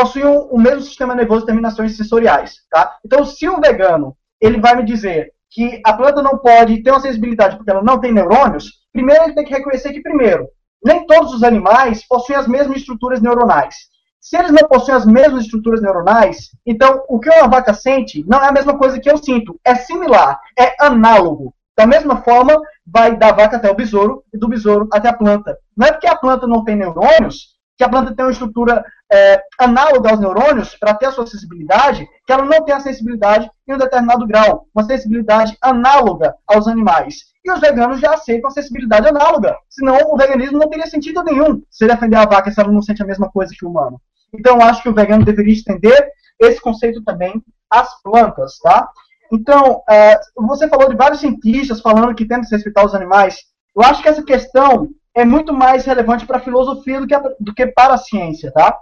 [0.00, 2.54] possuem o mesmo sistema nervoso de terminações sensoriais.
[2.70, 2.96] Tá?
[3.04, 7.00] Então, se um vegano ele vai me dizer que a planta não pode ter uma
[7.00, 10.48] sensibilidade porque ela não tem neurônios, primeiro ele tem que reconhecer que, primeiro,
[10.82, 13.74] nem todos os animais possuem as mesmas estruturas neuronais.
[14.18, 18.42] Se eles não possuem as mesmas estruturas neuronais, então o que uma vaca sente não
[18.42, 19.58] é a mesma coisa que eu sinto.
[19.64, 21.54] É similar, é análogo.
[21.76, 25.56] Da mesma forma, vai da vaca até o besouro e do besouro até a planta.
[25.76, 29.40] Não é porque a planta não tem neurônios que a planta tem uma estrutura é,
[29.58, 33.72] análoga aos neurônios para ter a sua sensibilidade, que ela não tem a sensibilidade em
[33.72, 37.30] um determinado grau, uma sensibilidade análoga aos animais.
[37.42, 41.62] E os veganos já aceitam a sensibilidade análoga, senão o veganismo não teria sentido nenhum
[41.70, 43.98] se defender a vaca se ela não sente a mesma coisa que o humano.
[44.30, 46.06] Então, acho que o vegano deveria estender
[46.38, 48.90] esse conceito também às plantas, tá?
[49.32, 53.38] Então, é, você falou de vários cientistas falando que temos que respeitar os animais.
[53.74, 54.86] Eu acho que essa questão
[55.20, 58.78] é muito mais relevante para a filosofia do que, do que para a ciência, tá?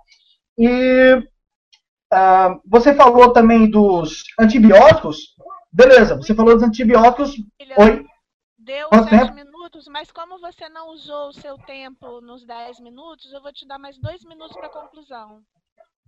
[0.56, 1.14] E
[2.12, 5.34] uh, você falou também dos antibióticos.
[5.72, 7.34] Beleza, você falou dos antibióticos.
[7.76, 8.06] Oi?
[8.56, 9.34] Deu Quanto sete tempo?
[9.34, 13.66] minutos, mas como você não usou o seu tempo nos 10 minutos, eu vou te
[13.66, 15.40] dar mais dois minutos para conclusão.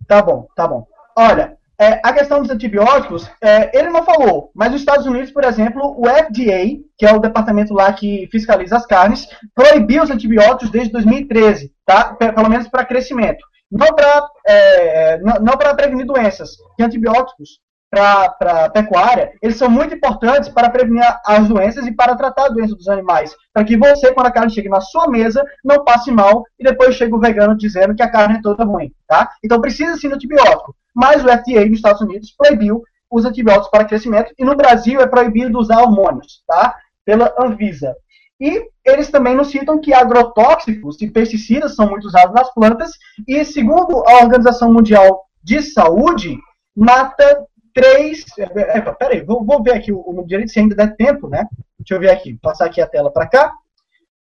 [0.07, 0.87] Tá bom, tá bom.
[1.17, 5.43] Olha, é, a questão dos antibióticos, é, ele não falou, mas nos Estados Unidos, por
[5.43, 10.69] exemplo, o FDA, que é o departamento lá que fiscaliza as carnes, proibiu os antibióticos
[10.69, 12.13] desde 2013, tá?
[12.13, 13.43] Pelo menos para crescimento.
[13.71, 16.51] Não para é, não, não prevenir doenças.
[16.77, 17.59] Que antibióticos
[17.91, 22.53] para a pecuária, eles são muito importantes para prevenir as doenças e para tratar as
[22.53, 23.35] doenças dos animais.
[23.53, 26.95] Para que você, quando a carne chegue na sua mesa, não passe mal e depois
[26.95, 28.93] chegue o vegano dizendo que a carne é toda ruim.
[29.05, 29.29] Tá?
[29.43, 30.73] Então precisa sim de antibiótico.
[30.95, 35.07] Mas o FDA nos Estados Unidos proibiu os antibióticos para crescimento e no Brasil é
[35.07, 36.75] proibido usar hormônios, tá?
[37.05, 37.93] Pela Anvisa.
[38.39, 42.91] E eles também nos citam que agrotóxicos e pesticidas são muito usados nas plantas
[43.27, 46.37] e, segundo a Organização Mundial de Saúde,
[46.75, 48.25] mata três.
[48.37, 51.47] É, é, peraí, vou, vou ver aqui o, o direito se ainda der tempo, né?
[51.79, 53.53] Deixa eu ver aqui, passar aqui a tela para cá.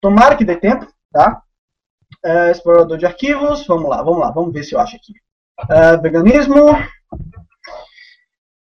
[0.01, 1.41] Tomara que dê tempo, tá?
[2.23, 5.13] É, explorador de arquivos, vamos lá, vamos lá, vamos ver se eu acho aqui.
[5.69, 6.71] É, veganismo.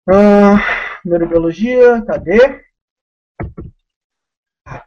[0.09, 0.57] Uh,
[1.03, 2.63] neurobiologia, cadê?
[4.65, 4.83] Ah,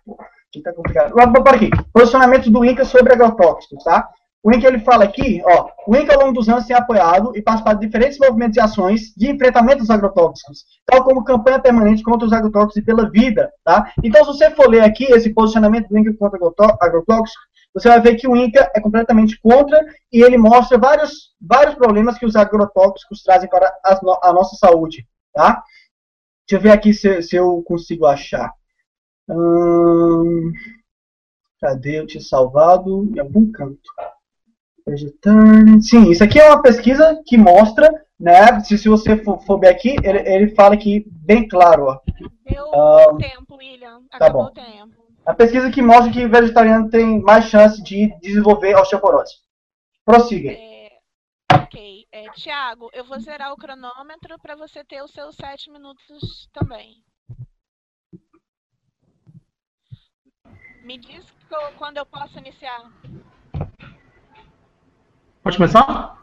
[0.48, 1.12] aqui tá complicado.
[1.14, 1.70] Por aqui.
[1.92, 4.10] Posicionamento do INCA sobre agrotóxicos, tá?
[4.42, 7.42] O INCA ele fala aqui, ó, o INCA ao longo dos anos tem apoiado e
[7.42, 12.26] participado de diferentes movimentos e ações de enfrentamento dos agrotóxicos, tal como campanha permanente contra
[12.26, 13.92] os agrotóxicos e pela vida, tá?
[14.03, 16.38] Então, se você for ler aqui esse posicionamento do INCA contra
[16.81, 19.79] agrotóxicos, você vai ver que o INCA é completamente contra
[20.11, 25.07] e ele mostra vários, vários problemas que os agrotóxicos trazem para a, a nossa saúde,
[25.35, 25.62] tá?
[26.48, 28.50] Deixa eu ver aqui se, se eu consigo achar.
[29.29, 30.50] Hum,
[31.61, 32.00] cadê?
[32.00, 33.79] Eu tinha salvado em algum canto.
[35.83, 38.61] Sim, isso aqui é uma pesquisa que mostra, né?
[38.61, 42.00] Se, se você for, for ver aqui, ele, ele fala aqui bem claro, ó.
[42.44, 44.03] Deu um, tempo, William.
[44.11, 44.62] Tá Acabou tá bom.
[44.62, 45.00] o tempo.
[45.24, 49.35] A pesquisa que mostra que vegetariano tem mais chance de desenvolver osteoporose.
[50.05, 50.50] Prossiga.
[50.50, 50.88] É,
[51.55, 52.07] ok.
[52.11, 56.96] É, Tiago, eu vou zerar o cronômetro para você ter os seus sete minutos também.
[60.83, 61.24] Me diz
[61.76, 62.90] quando eu posso iniciar.
[65.42, 66.20] Pode começar?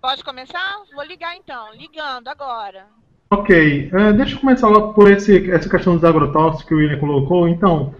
[0.00, 0.82] Pode começar?
[0.94, 1.72] Vou ligar então.
[1.74, 2.86] Ligando agora.
[3.30, 3.90] Ok.
[3.92, 7.48] É, deixa eu começar logo por esse, essa questão dos agrotóxicos que o William colocou.
[7.48, 7.94] Então,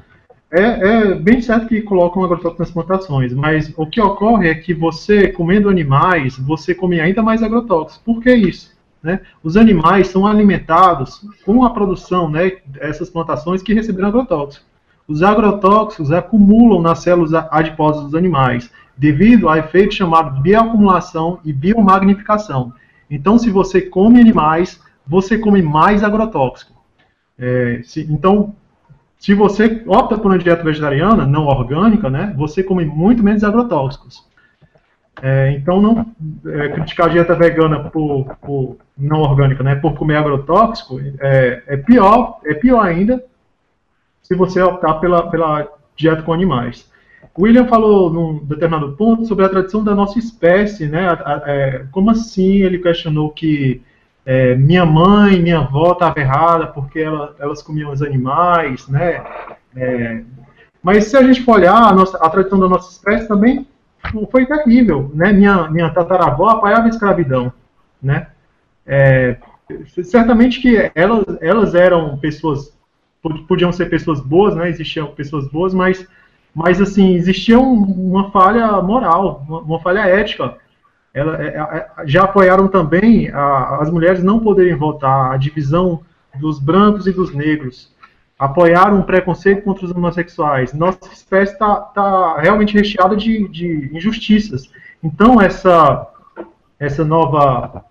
[0.50, 4.74] é, é, bem certo que colocam agrotóxicos nas plantações, mas o que ocorre é que
[4.74, 8.04] você, comendo animais, você come ainda mais agrotóxicos.
[8.04, 8.76] Por que isso?
[9.02, 9.20] Né?
[9.42, 14.66] Os animais são alimentados com a produção né, dessas plantações que receberam agrotóxicos.
[15.08, 22.72] Os agrotóxicos acumulam nas células adiposas dos animais devido a efeito chamado bioacumulação e biomagnificação.
[23.10, 26.72] Então, se você come animais, você come mais agrotóxico.
[27.38, 28.54] É, se, então,
[29.18, 34.26] se você opta por uma dieta vegetariana, não orgânica, né, você come muito menos agrotóxicos.
[35.20, 36.06] É, então, não
[36.46, 41.76] é, criticar a dieta vegana por, por, não orgânica, né, por comer agrotóxico, é, é,
[41.76, 43.22] pior, é pior ainda
[44.22, 46.90] se você optar pela, pela dieta com animais.
[47.38, 51.06] William falou num determinado ponto sobre a tradição da nossa espécie, né?
[51.46, 53.82] É, como assim ele questionou que
[54.24, 59.22] é, minha mãe, minha avó estava errada porque ela, elas comiam os animais, né?
[59.74, 60.22] É,
[60.82, 63.66] mas se a gente for olhar a, nossa, a tradição da nossa espécie também
[64.30, 65.32] foi terrível, né?
[65.32, 67.52] Minha, minha tataravó apoiava a escravidão,
[68.02, 68.28] né?
[68.86, 69.36] É,
[70.04, 72.76] certamente que elas, elas eram pessoas,
[73.46, 74.68] podiam ser pessoas boas, né?
[74.68, 76.06] Existiam pessoas boas, mas
[76.54, 80.56] mas assim existia um, uma falha moral, uma, uma falha ética.
[81.14, 86.00] Ela, é, é, já apoiaram também a, as mulheres não poderem votar, a divisão
[86.38, 87.92] dos brancos e dos negros.
[88.38, 90.72] Apoiaram um preconceito contra os homossexuais.
[90.72, 94.70] Nossa espécie está tá realmente recheada de, de injustiças.
[95.02, 96.08] Então essa
[96.78, 97.84] essa nova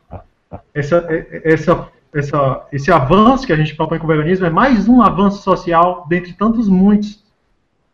[0.74, 1.08] essa,
[1.46, 5.42] essa, essa, esse avanço que a gente propõe com o veganismo é mais um avanço
[5.42, 7.21] social dentre tantos muitos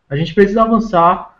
[0.08, 1.36] a gente precisa avançar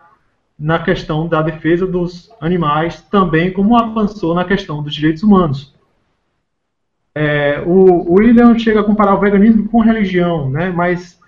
[0.58, 5.74] na questão da defesa dos animais, também como avançou na questão dos direitos humanos.
[7.14, 11.18] É, o, William chega a comparar o veganismo com religião, né, mas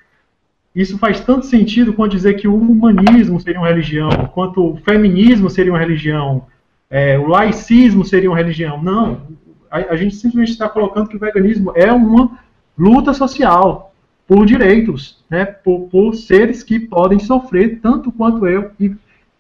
[0.75, 5.49] isso faz tanto sentido quanto dizer que o humanismo seria uma religião, quanto o feminismo
[5.49, 6.47] seria uma religião,
[6.89, 8.83] é, o laicismo seria uma religião.
[8.83, 9.23] Não,
[9.71, 12.39] a, a gente simplesmente está colocando que o veganismo é uma
[12.77, 13.90] luta social,
[14.31, 18.95] por direitos, né, por, por, seres que podem sofrer tanto quanto eu e,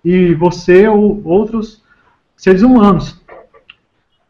[0.05, 1.81] e você ou outros
[2.37, 3.17] seres humanos.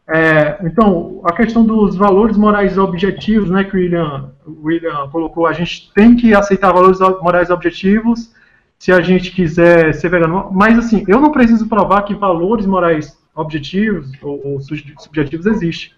[0.07, 4.29] É, então, a questão dos valores morais objetivos, né, que o William,
[4.61, 8.31] William colocou, a gente tem que aceitar valores morais objetivos
[8.77, 10.51] se a gente quiser ser vegano.
[10.51, 15.89] Mas, assim, eu não preciso provar que valores morais objetivos ou, ou subjetivos existem.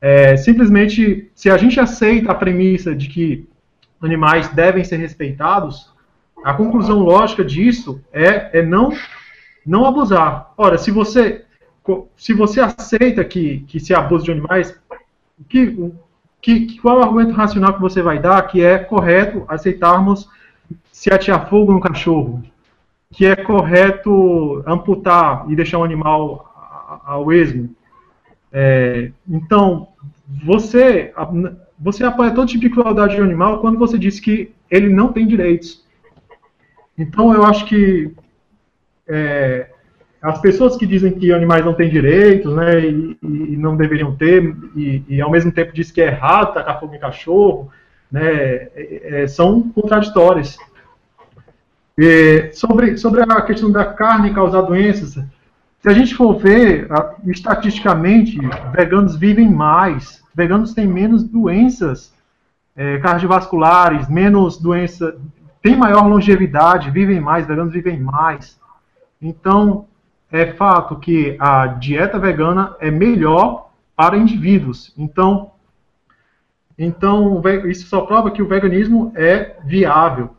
[0.00, 3.48] É, simplesmente, se a gente aceita a premissa de que
[4.02, 5.92] animais devem ser respeitados,
[6.44, 8.92] a conclusão lógica disso é, é não,
[9.66, 10.52] não abusar.
[10.56, 11.44] Ora, se você,
[12.16, 14.78] se você aceita que, que se abusa de animais,
[15.48, 15.92] que,
[16.40, 20.28] que, qual é o argumento racional que você vai dar que é correto aceitarmos
[20.92, 22.42] se atear fogo no cachorro?
[23.10, 27.74] Que é correto amputar e deixar o animal ao esmo?
[28.52, 29.88] É, então,
[30.44, 31.12] você,
[31.78, 35.26] você apoia todo tipo de crueldade de animal quando você diz que ele não tem
[35.26, 35.84] direitos.
[36.98, 38.12] Então, eu acho que
[39.06, 39.68] é,
[40.20, 44.42] as pessoas que dizem que animais não têm direitos, né, e, e não deveriam ter,
[44.74, 47.70] e, e, ao mesmo tempo diz que é errado tacar fogo em cachorro,
[48.10, 50.56] né, é, é, são contraditórias.
[51.98, 55.16] E sobre, sobre a questão da carne causar doenças,
[55.86, 56.88] se a gente for ver,
[57.28, 58.36] estatisticamente,
[58.72, 62.12] veganos vivem mais, veganos têm menos doenças
[62.74, 65.16] é, cardiovasculares, menos doença,
[65.62, 68.58] têm maior longevidade, vivem mais, veganos vivem mais.
[69.22, 69.86] Então,
[70.32, 74.92] é fato que a dieta vegana é melhor para indivíduos.
[74.98, 75.52] Então,
[76.76, 80.34] então isso só prova que o veganismo é viável.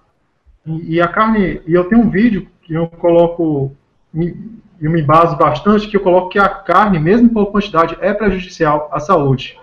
[0.65, 3.73] E, e a carne, e eu tenho um vídeo que eu coloco,
[4.79, 8.89] eu me baso bastante, que eu coloco que a carne, mesmo por quantidade, é prejudicial
[8.91, 9.57] à saúde.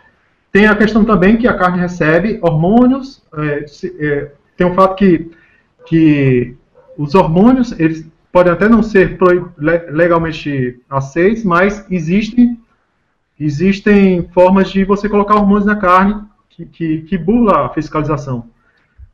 [0.50, 3.64] Tem a questão também que a carne recebe hormônios, é,
[3.98, 5.30] é, tem um fato que,
[5.86, 6.56] que
[6.96, 9.18] os hormônios, eles podem até não ser
[9.56, 12.60] legalmente aceitos, mas existem,
[13.38, 18.48] existem formas de você colocar hormônios na carne que, que, que burla a fiscalização.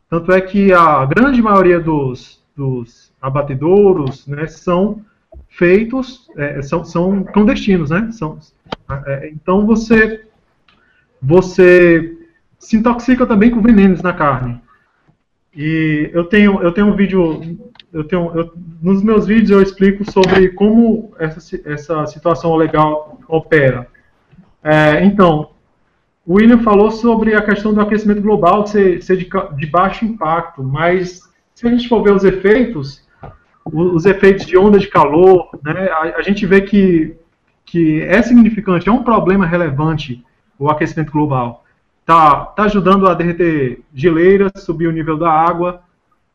[0.08, 5.04] Tanto é que a grande maioria dos, dos abatedouros né, são
[5.50, 8.08] feitos, é, são, são clandestinos, né?
[8.12, 8.38] São,
[9.06, 10.24] é, então você,
[11.20, 12.16] você
[12.58, 14.60] se intoxica também com venenos na carne.
[15.54, 17.58] E eu tenho, eu tenho um vídeo,
[17.92, 23.88] eu tenho, eu, nos meus vídeos eu explico sobre como essa, essa situação legal opera.
[24.62, 25.50] É, então,
[26.26, 30.62] o William falou sobre a questão do aquecimento global ser, ser de, de, baixo impacto,
[30.62, 31.22] mas
[31.54, 33.02] se a gente for ver os efeitos,
[33.72, 37.16] os, os efeitos de onda de calor, né, a, a gente vê que,
[37.64, 40.24] que é significante, é um problema relevante
[40.58, 41.64] o aquecimento global
[42.10, 45.82] tá, tá ajudando a derreter geleiras, subir o nível da água.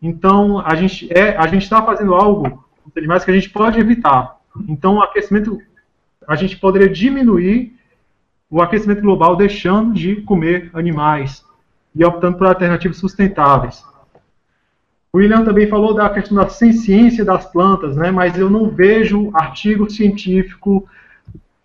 [0.01, 2.63] Então, a gente é, a gente está fazendo algo
[2.95, 4.37] animais que a gente pode evitar.
[4.69, 5.59] Então, o aquecimento,
[6.25, 7.75] a gente poderia diminuir
[8.49, 11.43] o aquecimento global deixando de comer animais
[11.93, 13.83] e optando por alternativas sustentáveis.
[15.15, 19.31] O William também falou da questão da ciência das plantas, né, mas eu não vejo
[19.33, 20.85] artigo científico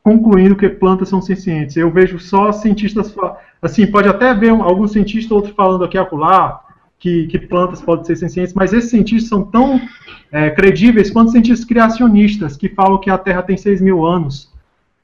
[0.05, 1.77] concluindo que plantas são sencientes.
[1.77, 3.13] Eu vejo só cientistas,
[3.61, 6.61] assim, pode até ver um, algum cientista outro falando aqui acolá
[6.97, 9.81] que, que plantas podem ser sencientes, mas esses cientistas são tão
[10.31, 14.49] é, credíveis quanto cientistas criacionistas que falam que a Terra tem 6 mil anos.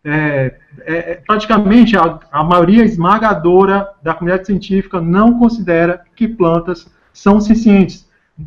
[0.04, 6.88] É, é, é, praticamente a, a maioria esmagadora da comunidade científica não considera que plantas
[7.12, 8.05] são sencientes.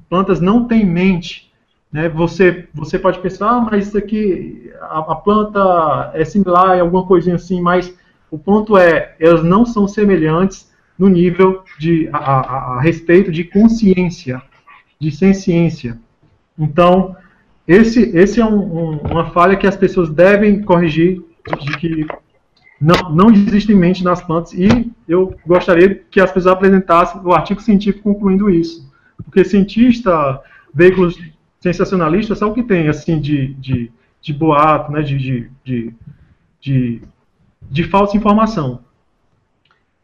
[0.10, 1.52] Plantas não têm mente.
[1.92, 2.08] Né?
[2.10, 7.06] Você, você pode pensar, ah, mas isso aqui, a, a, planta é similar em alguma
[7.06, 7.94] coisinha assim, mas
[8.30, 13.44] o ponto é, elas não são semelhantes no nível de, a, a, a respeito de
[13.44, 14.42] consciência,
[15.00, 15.98] de ciência.
[16.58, 17.16] Então,
[17.68, 21.22] esse, esse é um, um, uma falha que as pessoas devem corrigir,
[21.62, 22.06] de que
[22.80, 27.62] não, não existe mente nas plantas, e eu gostaria que as pessoas apresentassem o artigo
[27.62, 28.89] científico concluindo isso.
[29.30, 30.42] Porque cientista,
[30.74, 31.18] veículos
[31.60, 35.94] sensacionalista só o que tem, assim, de, de, de boato, né, de, de, de,
[36.60, 37.02] de,
[37.62, 38.82] de falsa informação.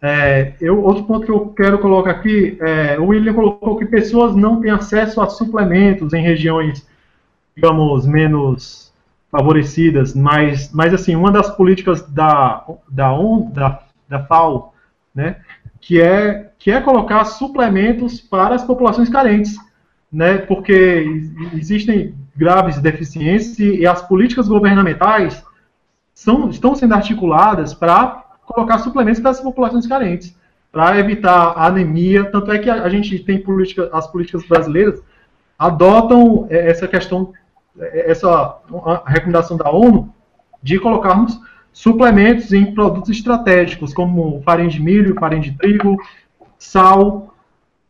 [0.01, 4.35] É, eu, outro ponto que eu quero colocar aqui, é, o William colocou que pessoas
[4.35, 6.87] não têm acesso a suplementos em regiões,
[7.55, 8.93] digamos, menos
[9.31, 14.73] favorecidas, mas, mas assim, uma das políticas da, da, ON, da, da FAO,
[15.13, 15.37] né,
[15.85, 19.55] que é, que é colocar suplementos para as populações carentes
[20.11, 21.05] né, porque
[21.53, 25.43] existem graves deficiências e as políticas governamentais
[26.13, 30.35] são, estão sendo articuladas para colocar suplementos para as populações carentes,
[30.71, 32.25] para evitar a anemia.
[32.31, 35.03] Tanto é que a, a gente tem política, as políticas brasileiras
[35.59, 37.31] adotam é, essa questão,
[37.77, 38.57] é, essa
[39.05, 40.11] recomendação da ONU
[40.63, 41.37] de colocarmos
[41.75, 45.97] suplementos em produtos estratégicos, como farinha de milho, farinha de trigo,
[46.57, 47.35] sal.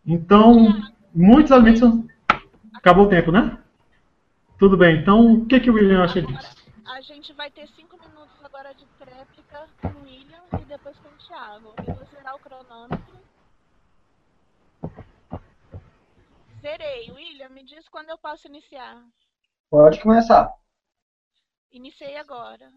[0.03, 0.81] Então,
[1.13, 2.03] muitos alimentos são
[2.73, 3.57] Acabou o tempo, né?
[4.59, 4.97] Tudo bem.
[4.97, 6.55] Então, o que, que o William acha disso?
[6.85, 11.09] a gente vai ter cinco minutos agora de tréplica com o William e depois com
[11.09, 11.73] o Thiago.
[11.85, 13.19] Eu vou zerar o cronômetro.
[16.61, 17.11] Zerei.
[17.11, 19.03] William, me diz quando eu posso iniciar.
[19.69, 20.53] Pode começar.
[21.75, 22.71] Iniciei agora.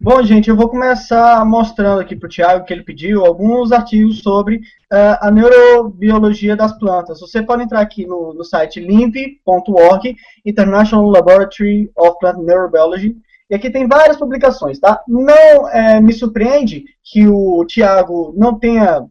[0.00, 4.20] Bom, gente, eu vou começar mostrando aqui para o Tiago que ele pediu alguns artigos
[4.20, 7.18] sobre uh, a neurobiologia das plantas.
[7.18, 10.14] Você pode entrar aqui no, no site limp.org,
[10.46, 13.16] International Laboratory of Plant Neurobiology,
[13.50, 15.02] e aqui tem várias publicações, tá?
[15.08, 19.04] Não é, me surpreende que o Tiago não tenha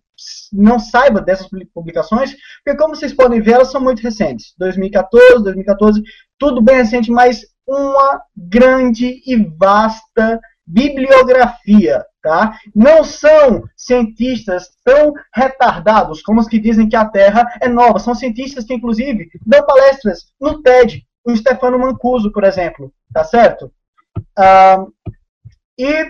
[0.53, 2.33] não saiba dessas publicações,
[2.63, 4.53] porque como vocês podem ver, elas são muito recentes.
[4.57, 6.01] 2014, 2014,
[6.39, 12.57] tudo bem recente, mas uma grande e vasta bibliografia, tá?
[12.74, 17.99] Não são cientistas tão retardados como os que dizem que a Terra é nova.
[17.99, 21.05] São cientistas que, inclusive, dão palestras no TED.
[21.26, 23.72] O Stefano Mancuso, por exemplo, tá certo?
[24.38, 24.86] Ah,
[25.78, 26.05] e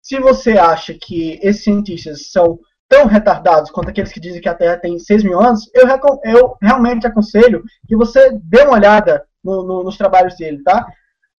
[0.00, 2.58] se você acha que esses cientistas são
[2.88, 5.86] tão retardados quanto aqueles que dizem que a Terra tem 6 mil anos, eu,
[6.24, 10.86] eu realmente aconselho que você dê uma olhada no, no, nos trabalhos dele, tá?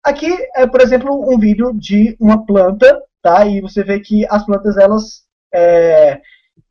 [0.04, 3.46] Aqui é, por exemplo, um vídeo de uma planta, tá?
[3.46, 5.24] E você vê que as plantas, elas,
[5.54, 6.20] é,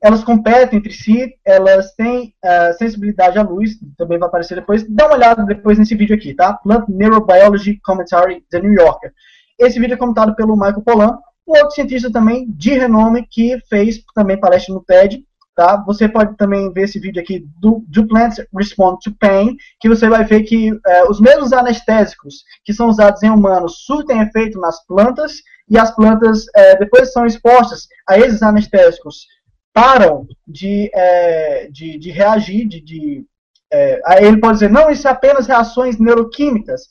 [0.03, 4.87] elas competem entre si, elas têm é, sensibilidade à luz, também vai aparecer depois.
[4.89, 6.55] Dá uma olhada depois nesse vídeo aqui, tá?
[6.55, 9.13] Plant Neurobiology Commentary, The New Yorker.
[9.59, 14.03] Esse vídeo é comentado pelo Michael Pollan, um outro cientista também de renome que fez
[14.15, 15.25] também palestra no TED.
[15.55, 15.77] Tá?
[15.85, 20.09] Você pode também ver esse vídeo aqui do, do Plants Respond to Pain, que você
[20.09, 24.83] vai ver que é, os mesmos anestésicos que são usados em humanos surtem efeito nas
[24.87, 29.27] plantas e as plantas, é, depois são expostas a esses anestésicos,
[29.75, 33.27] param de, é, de, de, reagir, de, de
[33.71, 36.83] é, ele pode dizer, não, isso é apenas reações neuroquímicas.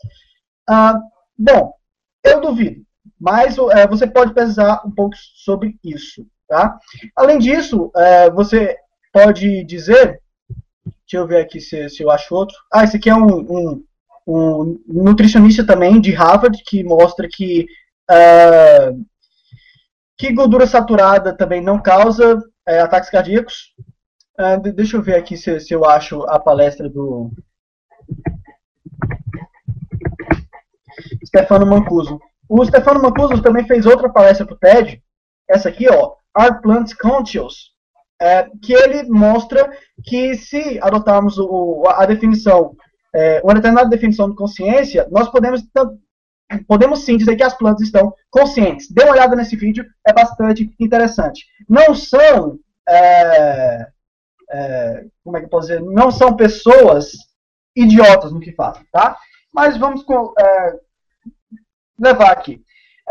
[0.68, 1.00] Ah,
[1.38, 1.74] bom,
[2.24, 2.82] eu duvido.
[3.20, 6.26] Mas é, você pode pesquisar um pouco sobre isso.
[6.52, 6.78] Tá?
[7.16, 8.76] Além disso, é, você
[9.14, 10.20] pode dizer.
[10.84, 12.54] Deixa eu ver aqui se, se eu acho outro.
[12.70, 13.84] Ah, esse aqui é um, um,
[14.28, 17.66] um nutricionista também de Harvard que mostra que,
[18.10, 18.92] é,
[20.18, 23.74] que gordura saturada também não causa é, ataques cardíacos.
[24.38, 27.32] É, deixa eu ver aqui se, se eu acho a palestra do
[31.26, 32.20] Stefano Mancuso.
[32.50, 35.02] O Stefano Mancuso também fez outra palestra para o TED,
[35.50, 37.72] essa aqui, ó, Are Plants Conscious?
[38.22, 39.72] É, que ele mostra
[40.06, 42.76] que se adotarmos o, a definição,
[43.16, 45.64] é, uma determinada definição de consciência, nós podemos,
[46.68, 48.92] podemos sim dizer que as plantas estão conscientes.
[48.92, 51.48] Dê uma olhada nesse vídeo, é bastante interessante.
[51.68, 53.88] Não são, é,
[54.52, 57.14] é como é que eu posso dizer, não são pessoas
[57.76, 59.18] idiotas no que fazem, tá?
[59.52, 60.06] Mas vamos
[60.38, 60.80] é,
[62.00, 62.62] levar aqui.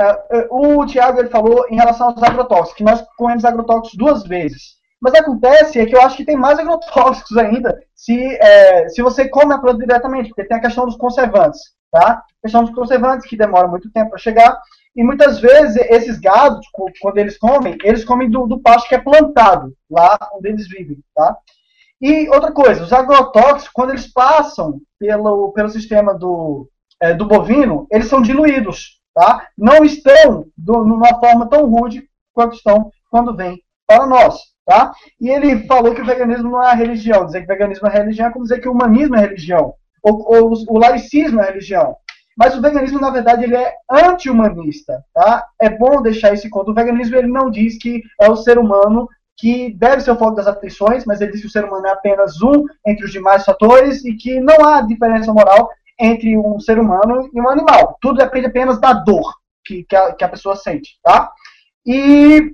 [0.01, 4.81] Uh, o Tiago ele falou em relação aos agrotóxicos, que nós comemos agrotóxicos duas vezes.
[5.01, 9.29] Mas acontece é que eu acho que tem mais agrotóxicos ainda se, é, se você
[9.29, 12.23] come a planta diretamente, porque tem a questão dos conservantes, tá?
[12.23, 14.61] A questão dos conservantes que demora muito tempo para chegar,
[14.95, 16.67] e muitas vezes esses gados,
[17.01, 20.99] quando eles comem, eles comem do, do pasto que é plantado lá onde eles vivem,
[21.15, 21.37] tá?
[22.01, 26.69] E outra coisa, os agrotóxicos, quando eles passam pelo, pelo sistema do,
[27.01, 29.47] é, do bovino, eles são diluídos, tá?
[29.57, 34.93] Não estão do, numa forma tão rude quanto estão quando vêm para nós, tá?
[35.21, 37.27] E ele falou que o veganismo não é religião.
[37.27, 40.33] Dizer que o veganismo é religião é como dizer que o humanismo é religião, ou,
[40.33, 41.97] ou o laicismo é religião.
[42.37, 45.45] Mas o veganismo, na verdade, ele é anti-humanista, tá?
[45.61, 46.71] É bom deixar esse conto.
[46.71, 50.37] O veganismo, ele não diz que é o ser humano que deve ser o foco
[50.37, 53.45] das atenções, mas ele diz que o ser humano é apenas um entre os demais
[53.45, 55.69] fatores e que não há diferença moral
[56.01, 57.97] entre um ser humano e um animal.
[58.01, 59.35] Tudo depende apenas da dor
[59.65, 61.31] que, que, a, que a pessoa sente, tá?
[61.87, 62.53] E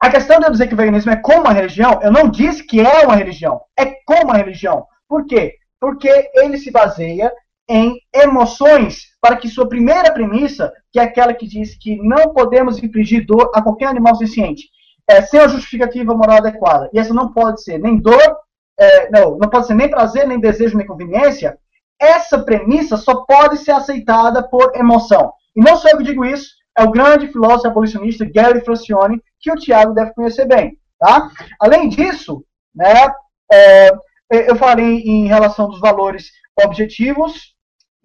[0.00, 2.64] a questão de eu dizer que o veganismo é como uma religião, eu não disse
[2.64, 4.86] que é uma religião, é como uma religião.
[5.08, 5.54] Por quê?
[5.80, 7.32] Porque ele se baseia
[7.68, 12.82] em emoções para que sua primeira premissa, que é aquela que diz que não podemos
[12.82, 14.68] infligir dor a qualquer animal senciente,
[15.08, 16.90] é sem a justificativa moral adequada.
[16.92, 18.36] E essa não pode ser nem dor,
[18.78, 21.58] é, não, não pode ser nem prazer, nem desejo, nem conveniência,
[22.00, 25.32] essa premissa só pode ser aceitada por emoção.
[25.54, 29.50] E não sou eu que digo isso, é o grande filósofo abolicionista Gary Francione, que
[29.50, 30.78] o Tiago deve conhecer bem.
[30.98, 31.30] Tá?
[31.60, 32.44] Além disso,
[32.74, 33.08] né,
[33.50, 33.90] é,
[34.30, 36.30] eu falei em relação dos valores
[36.62, 37.54] objetivos,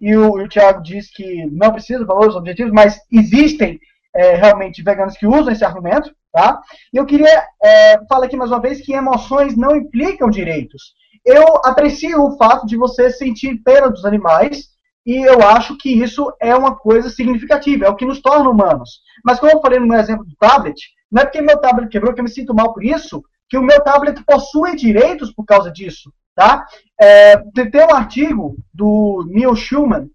[0.00, 3.78] e o, o Tiago diz que não precisa de valores objetivos, mas existem
[4.14, 6.14] é, realmente veganos que usam esse argumento.
[6.32, 6.58] Tá?
[6.92, 10.94] E eu queria é, falar aqui mais uma vez que emoções não implicam direitos
[11.24, 14.70] eu aprecio o fato de você sentir pena dos animais,
[15.04, 19.00] E eu acho que isso é uma coisa significativa, é o que nos torna humanos.
[19.24, 20.78] Mas como eu falei no meu exemplo do tablet,
[21.10, 23.62] não é porque meu tablet quebrou que eu me sinto mal por isso, que o
[23.62, 26.12] meu tablet possui direitos por causa disso.
[26.34, 26.64] Tá?
[26.98, 30.08] É, tem um artigo do Neil Schulman,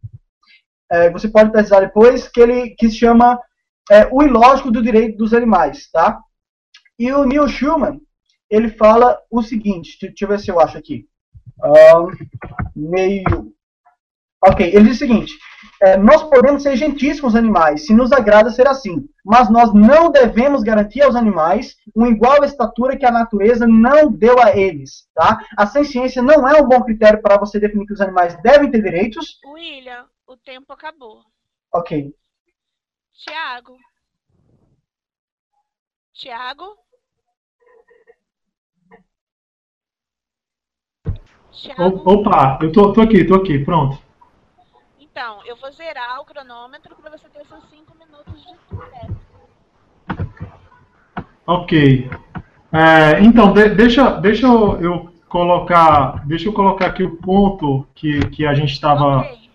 [0.89, 3.39] é, você pode pesquisar depois, que ele que se chama
[3.91, 5.89] é, O Ilógico do Direito dos Animais.
[5.91, 6.17] Tá?
[6.97, 7.99] E o Neil Schulman,
[8.49, 11.07] ele fala o seguinte, deixa eu ver se eu acho aqui.
[11.63, 12.09] Um,
[12.75, 13.53] meio
[14.45, 15.33] Ok, ele diz o seguinte:
[15.81, 19.73] é, nós podemos ser gentis com os animais, se nos agrada ser assim, mas nós
[19.73, 25.07] não devemos garantir aos animais uma igual estatura que a natureza não deu a eles.
[25.15, 25.39] Tá?
[25.57, 28.81] A ciência não é um bom critério para você definir que os animais devem ter
[28.81, 29.39] direitos.
[29.45, 31.21] William, o tempo acabou.
[31.73, 32.13] Ok.
[33.13, 33.75] Tiago.
[36.13, 36.75] Tiago?
[41.51, 42.01] Tiago?
[42.05, 43.97] Opa, eu tô, tô aqui, tô aqui, pronto.
[44.99, 49.27] Então, eu vou zerar o cronômetro para você ter seus 5 minutos de sucesso.
[51.47, 52.09] Ok.
[52.71, 58.19] É, então, de, deixa, deixa eu, eu, colocar, deixa eu colocar aqui o ponto que,
[58.29, 59.21] que a gente estava.
[59.21, 59.49] Okay.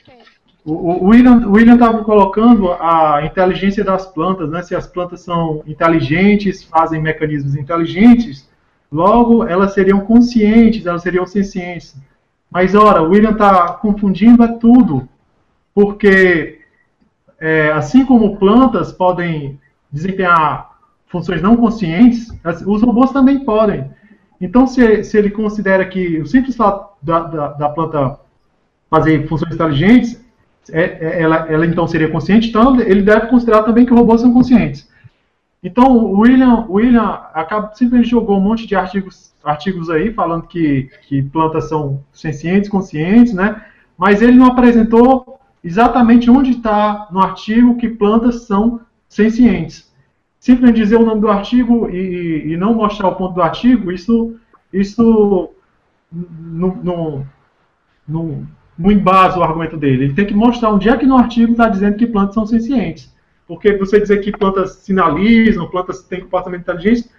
[0.00, 0.18] Okay.
[0.64, 4.62] O, o William estava colocando a inteligência das plantas, né?
[4.62, 8.48] Se as plantas são inteligentes, fazem mecanismos inteligentes,
[8.94, 11.96] logo elas seriam conscientes, elas seriam sencientes.
[12.48, 15.08] Mas, ora, o William está confundindo é tudo,
[15.74, 16.60] porque
[17.40, 19.58] é, assim como plantas podem
[19.90, 20.70] desempenhar
[21.08, 22.28] funções não conscientes,
[22.64, 23.90] os robôs também podem.
[24.40, 28.20] Então, se, se ele considera que o simples fato da, da, da planta
[28.88, 30.24] fazer funções inteligentes,
[30.70, 34.32] é, é, ela, ela, então seria consciente, então ele deve considerar também que robôs são
[34.32, 34.88] conscientes.
[35.64, 40.90] Então, o William, William acaba, simplesmente jogou um monte de artigos artigos aí falando que,
[41.06, 43.62] que plantas são sencientes, conscientes, né?
[43.96, 49.92] Mas ele não apresentou exatamente onde está no artigo que plantas são sencientes.
[50.40, 54.36] Simplesmente dizer o nome do artigo e, e não mostrar o ponto do artigo, isso,
[54.72, 55.50] isso
[56.10, 57.26] não, não,
[58.06, 58.46] não,
[58.78, 60.04] não embasa o argumento dele.
[60.04, 63.13] Ele tem que mostrar onde é que no artigo está dizendo que plantas são sencientes.
[63.46, 67.10] Porque você dizer que plantas sinalizam, plantas têm comportamento inteligente,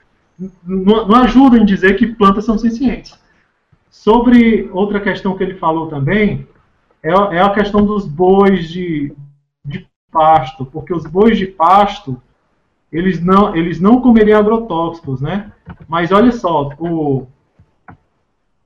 [0.64, 3.18] não, não ajuda em dizer que plantas são sencientes.
[3.90, 6.48] Sobre outra questão que ele falou também,
[7.02, 9.14] é, é a questão dos bois de,
[9.64, 12.22] de pasto, porque os bois de pasto,
[12.92, 15.52] eles não, eles não comeriam agrotóxicos, né?
[15.88, 17.28] Mas olha só, o,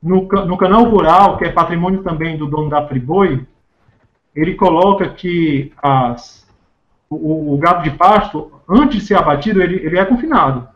[0.01, 3.45] no, no canal rural, que é patrimônio também do dono da Friboi,
[4.35, 6.38] ele coloca que as,
[7.09, 10.67] o, o, gado de pasto, antes de ser abatido, ele, ele é confinado.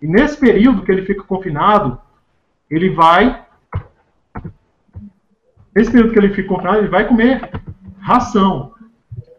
[0.00, 2.00] E nesse período que ele fica confinado,
[2.70, 3.44] ele vai.
[5.74, 7.50] Nesse período que ele fica confinado, ele vai comer
[7.98, 8.72] ração.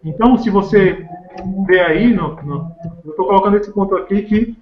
[0.04, 1.06] Então, se você
[1.66, 4.58] vê aí, no, no, eu estou colocando esse ponto aqui que,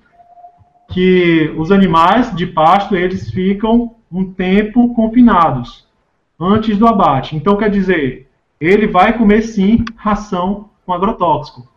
[0.90, 5.88] que os animais de pasto eles ficam um tempo confinados
[6.40, 7.36] antes do abate.
[7.36, 8.30] Então, quer dizer,
[8.60, 11.69] ele vai comer sim ração com agrotóxico.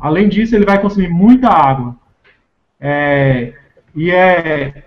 [0.00, 1.96] Além disso, ele vai consumir muita água.
[2.80, 3.54] É,
[3.94, 4.84] e é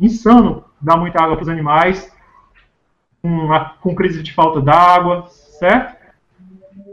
[0.00, 2.12] insano dar muita água para os animais,
[3.22, 3.48] com,
[3.80, 5.96] com, crise de falta d'água, certo?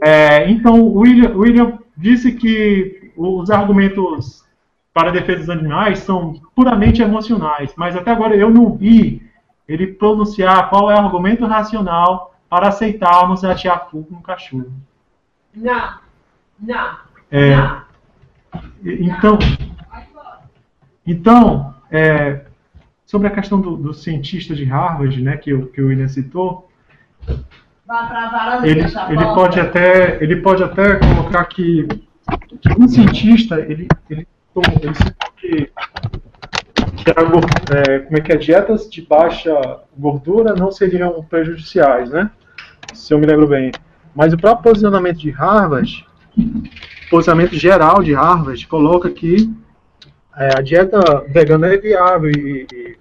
[0.02, 4.44] É, então, o William, William disse que os argumentos
[4.92, 9.28] para a defesa dos animais são puramente emocionais, mas até agora eu não vi
[9.66, 14.72] ele pronunciar qual é o argumento racional para aceitarmos atirar fogo no cachorro.
[15.54, 15.98] Não,
[16.60, 16.96] não,
[17.34, 17.82] é.
[18.84, 19.38] Então,
[21.06, 22.42] então, é,
[23.04, 26.70] sobre a questão do, do, cientista de Harvard, né, que, o, que o William citou,
[28.62, 31.86] ele, ele, pode até, ele pode até colocar que,
[32.60, 34.26] que um cientista, ele, ele,
[34.82, 35.70] ele citou que,
[36.96, 39.52] que a, é, como é que é, dietas de baixa
[39.96, 42.30] gordura não seriam prejudiciais, né?
[42.94, 43.72] Se eu me lembro bem.
[44.14, 46.06] Mas o próprio posicionamento de Harvard,
[47.10, 49.52] posicionamento geral de Harvard, coloca que
[50.36, 52.96] é, a dieta vegana é viável e, e,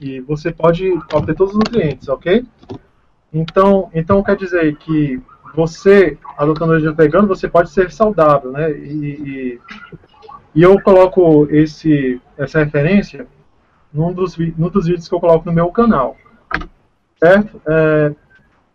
[0.00, 2.44] e, você pode obter todos os nutrientes, ok?
[3.32, 5.20] Então, então quer dizer que
[5.54, 8.70] você, adotando a dieta vegana, você pode ser saudável, né?
[8.70, 9.60] E,
[10.54, 13.26] e eu coloco esse, essa referência
[13.92, 16.16] num dos, num dos vídeos que eu coloco no meu canal,
[17.18, 17.60] certo?
[17.66, 18.14] É,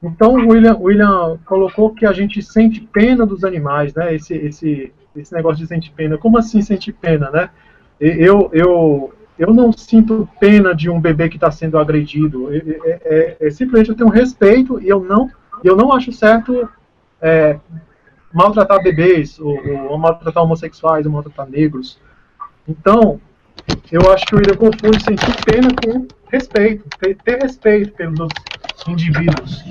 [0.04, 4.14] então, o William, William colocou que a gente sente pena dos animais, né?
[4.14, 6.18] Esse, esse, esse negócio de sentir pena.
[6.18, 7.50] Como assim sentir pena, né?
[8.00, 12.54] Eu, eu, eu não sinto pena de um bebê que está sendo agredido.
[12.54, 15.30] É, é, é, simplesmente eu tenho respeito e eu não
[15.64, 16.68] eu não acho certo
[17.22, 17.58] é,
[18.34, 19.58] maltratar bebês, ou,
[19.90, 21.98] ou, maltratar homossexuais, ou maltratar negros.
[22.68, 23.22] Então,
[23.90, 28.28] eu acho que o William confunde sentir pena com respeito, ter, ter respeito pelos
[28.88, 29.64] indivíduos.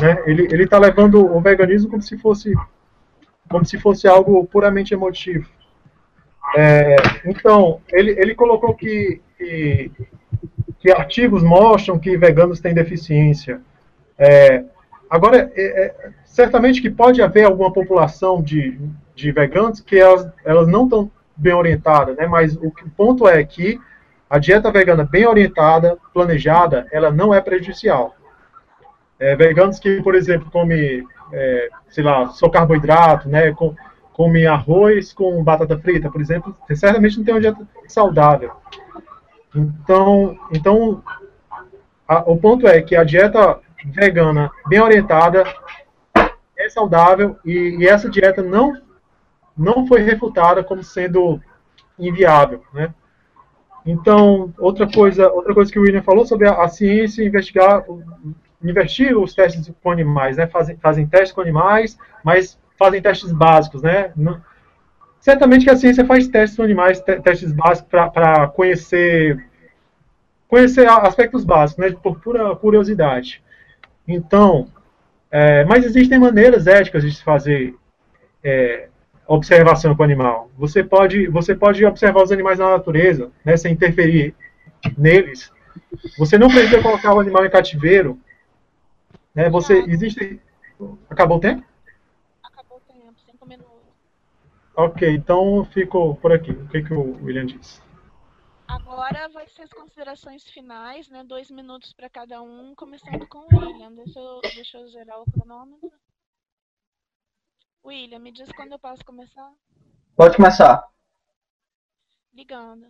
[0.00, 0.22] Né?
[0.26, 2.54] Ele está levando o veganismo como se fosse
[3.48, 5.48] como se fosse algo puramente emotivo.
[6.56, 6.96] É,
[7.26, 9.90] então, ele, ele colocou que, que,
[10.78, 13.60] que, artigos mostram que veganos têm deficiência.
[14.18, 14.64] É,
[15.10, 18.78] agora, é, é certamente que pode haver alguma população de,
[19.14, 22.26] de veganos que elas, elas não estão bem orientadas, né?
[22.26, 23.80] mas o, o ponto é que
[24.34, 28.16] a dieta vegana bem orientada, planejada, ela não é prejudicial.
[29.16, 33.76] É, veganos que, por exemplo, comem, é, sei lá, só carboidrato, né, com,
[34.12, 38.50] come arroz com batata frita, por exemplo, certamente não tem uma dieta saudável.
[39.54, 41.00] Então, então
[42.08, 45.44] a, o ponto é que a dieta vegana bem orientada
[46.58, 48.82] é saudável e, e, essa dieta não
[49.56, 51.40] não foi refutada como sendo
[51.96, 52.92] inviável, né?
[53.86, 57.84] Então, outra coisa, outra coisa que o William falou sobre a, a ciência investigar
[58.62, 60.46] investir os testes com animais, né?
[60.46, 64.10] Fazem, fazem testes com animais, mas fazem testes básicos, né?
[64.16, 64.40] Não,
[65.20, 69.46] certamente que a ciência faz testes com animais, testes básicos para conhecer
[70.48, 71.96] conhecer aspectos básicos, né?
[72.02, 73.42] Por pura curiosidade.
[74.08, 74.68] Então,
[75.30, 77.74] é, mas existem maneiras éticas de se fazer
[78.42, 78.88] é,
[79.26, 80.50] observação com o animal.
[80.56, 84.34] Você pode, você pode observar os animais na natureza, né, sem interferir
[84.96, 85.52] neles.
[86.18, 88.18] Você não precisa colocar o animal em cativeiro
[89.34, 89.50] né?
[89.50, 90.40] Você existe.
[91.10, 91.66] Acabou o tempo?
[92.42, 93.72] Acabou o tempo, cinco minutos.
[94.76, 96.52] Ok, então fico por aqui.
[96.52, 97.82] O que, que o William disse?
[98.66, 101.24] Agora vai ser as considerações finais, né?
[101.24, 103.92] Dois minutos para cada um, começando com o William.
[103.92, 105.92] Deixa eu, deixa eu gerar o cronômetro.
[107.84, 109.50] William, me diz quando eu posso começar?
[110.16, 110.82] Pode começar.
[112.32, 112.86] Ligando.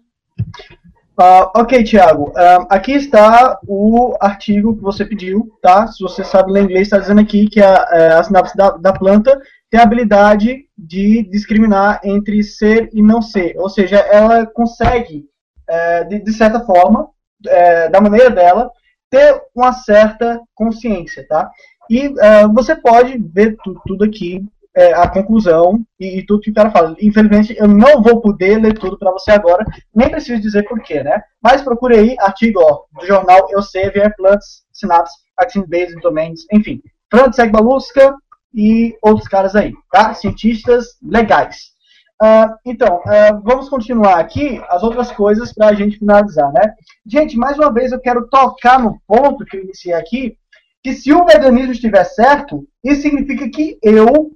[1.19, 2.31] Uh, ok, Thiago.
[2.31, 5.89] Uh, aqui está o artigo que você pediu, tá?
[5.89, 8.93] Se você sabe ler inglês, está dizendo aqui que a, é, a sinapse da, da,
[8.93, 13.57] planta tem a habilidade de discriminar entre ser e não ser.
[13.59, 15.29] Ou seja, ela consegue,
[15.69, 17.11] é, de, de, certa forma,
[17.47, 18.71] é, da maneira dela,
[19.11, 21.51] ter uma certa consciência, tá?
[21.91, 24.45] E uh, você pode ver tudo aqui
[24.77, 26.97] é, a conclusão e, e, tudo que o cara fala.
[27.01, 29.65] Infelizmente, eu não vou poder ler tudo para você agora,
[29.95, 31.23] nem preciso dizer porquê, né?
[31.43, 36.81] Mas procure aí artigo ó, do jornal Elsevier, Plants, Synapse, Vaccine Based Domains, enfim.
[37.11, 38.17] Franz Egbaluska
[38.53, 40.13] e outros caras aí, tá?
[40.15, 41.75] Cientistas legais.
[42.23, 46.73] Uh, então, uh, vamos continuar aqui as outras coisas para a gente finalizar, né?
[47.05, 50.37] Gente, mais uma vez eu quero tocar no ponto que eu iniciei aqui,
[50.83, 54.31] que se o veganismo estiver certo, isso significa que eu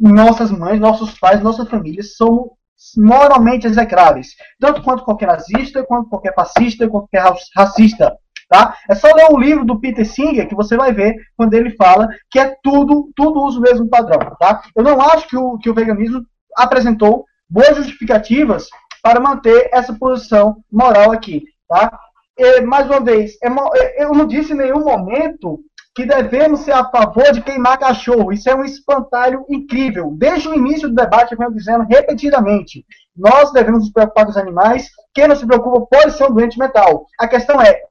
[0.00, 2.52] nossas mães, nossos pais, nossa família são
[2.96, 4.28] moralmente execráveis.
[4.58, 8.16] Tanto quanto qualquer nazista, quanto qualquer fascista, quanto qualquer racista.
[8.48, 8.76] Tá?
[8.88, 12.08] É só ler o livro do Peter Singer que você vai ver quando ele fala
[12.28, 14.18] que é tudo, tudo usa o mesmo padrão.
[14.40, 14.62] Tá?
[14.74, 16.24] Eu não acho que o, que o veganismo
[16.56, 18.68] apresentou boas justificativas
[19.02, 21.44] para manter essa posição moral aqui.
[21.68, 21.96] Tá?
[22.36, 25.60] E, mais uma vez, é, é eu não disse em nenhum momento
[25.94, 28.32] que devemos ser a favor de queimar cachorro.
[28.32, 30.14] Isso é um espantalho incrível.
[30.16, 32.84] Desde o início do debate, eu venho dizendo repetidamente:
[33.16, 34.88] nós devemos nos preocupar com os animais.
[35.12, 37.06] Quem não se preocupa pode ser um doente mental.
[37.18, 37.82] A questão é: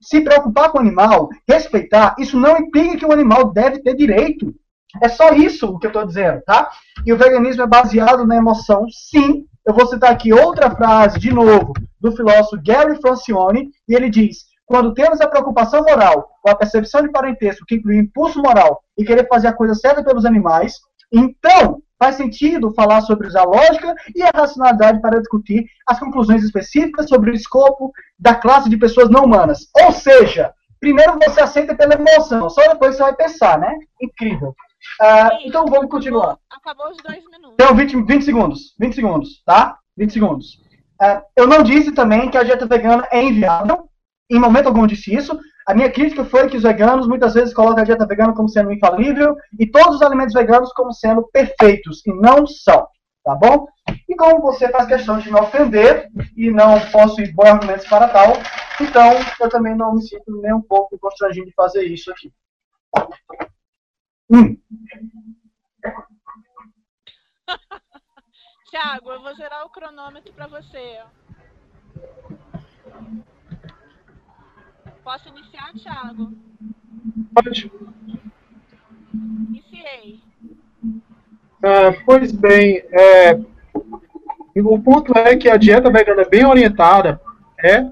[0.00, 4.54] se preocupar com o animal, respeitar, isso não implica que o animal deve ter direito.
[5.02, 6.70] É só isso o que eu estou dizendo, tá?
[7.04, 9.44] E o veganismo é baseado na emoção, sim.
[9.66, 14.47] Eu vou citar aqui outra frase, de novo, do filósofo Gary Francione, e ele diz:
[14.68, 18.82] quando temos a preocupação moral, ou a percepção de parentesco, que inclui o impulso moral
[18.98, 20.74] e querer fazer a coisa certa pelos animais,
[21.10, 27.08] então faz sentido falar sobre a lógica e a racionalidade para discutir as conclusões específicas
[27.08, 29.70] sobre o escopo da classe de pessoas não humanas.
[29.84, 33.74] Ou seja, primeiro você aceita pela emoção, só depois você vai pensar, né?
[34.00, 34.50] Incrível.
[35.00, 36.36] Uh, então vamos continuar.
[36.50, 37.54] Acabou os dois minutos.
[37.54, 38.74] Então, 20, 20 segundos.
[38.78, 39.78] 20 segundos, tá?
[39.96, 40.46] 20 segundos.
[41.02, 43.88] Uh, eu não disse também que a dieta vegana é inviável
[44.30, 45.38] em momento algum disse isso.
[45.66, 48.72] A minha crítica foi que os veganos muitas vezes colocam a dieta vegana como sendo
[48.72, 52.86] infalível e todos os alimentos veganos como sendo perfeitos, e não são.
[53.24, 53.66] Tá bom?
[54.08, 58.08] E como você faz questão de me ofender e não posso ir bons argumentos para
[58.08, 58.32] tal,
[58.80, 62.32] então eu também não me sinto nem um pouco constrangido de fazer isso aqui.
[64.30, 64.56] Hum.
[68.70, 71.02] Tiago, eu vou zerar o cronômetro para você.
[75.08, 76.32] Posso iniciar, Thiago?
[77.34, 77.72] Pode.
[79.56, 80.20] ok.
[81.62, 83.40] Ah, pois bem, é,
[84.54, 87.18] o ponto é que a dieta vegana bem orientada
[87.64, 87.86] é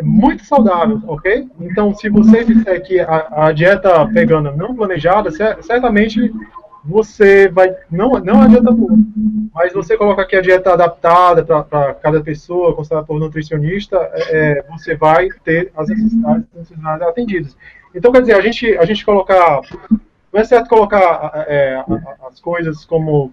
[0.00, 1.48] muito saudável, ok?
[1.58, 6.32] Então, se você disser que a, a dieta vegana não planejada, cer- certamente
[6.84, 7.74] você vai.
[7.90, 8.92] Não, não a dieta boa,
[9.54, 14.62] mas você colocar aqui a dieta adaptada para cada pessoa, considerada por nutricionista, é, é,
[14.68, 17.56] você vai ter as necessidades, necessidades atendidas.
[17.94, 19.60] Então, quer dizer, a gente, a gente colocar.
[20.32, 21.84] Não é certo colocar é,
[22.26, 23.32] as coisas como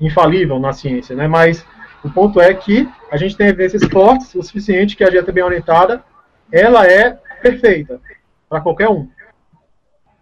[0.00, 1.28] infalível na ciência, né?
[1.28, 1.64] Mas
[2.02, 5.44] o ponto é que a gente tem evidências fortes o suficiente que a dieta bem
[5.44, 6.02] orientada,
[6.50, 8.00] ela é perfeita
[8.48, 9.08] para qualquer um.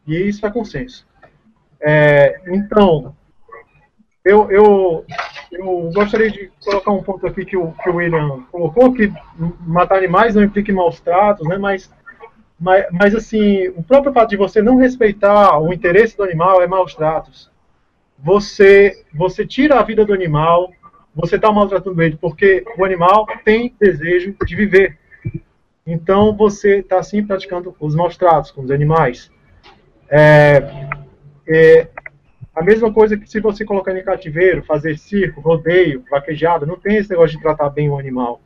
[0.07, 1.07] E isso é consenso.
[1.81, 3.15] É, então,
[4.25, 5.05] eu, eu,
[5.51, 9.11] eu gostaria de colocar um ponto aqui que o, que o William colocou, que
[9.61, 11.57] matar animais não implica maus tratos, né?
[11.57, 11.91] Mas,
[12.59, 16.67] mas, mas, assim, o próprio fato de você não respeitar o interesse do animal é
[16.67, 17.51] maus tratos.
[18.19, 20.71] Você, você tira a vida do animal,
[21.15, 24.99] você está maltratando ele, porque o animal tem desejo de viver.
[25.87, 29.31] Então você está sim praticando os maus tratos com os animais.
[30.11, 30.89] É,
[31.47, 31.89] é,
[32.55, 36.97] a mesma coisa que se você colocar em cativeiro, fazer circo, rodeio, vaquejada, não tem
[36.97, 38.41] esse negócio de tratar bem o animal.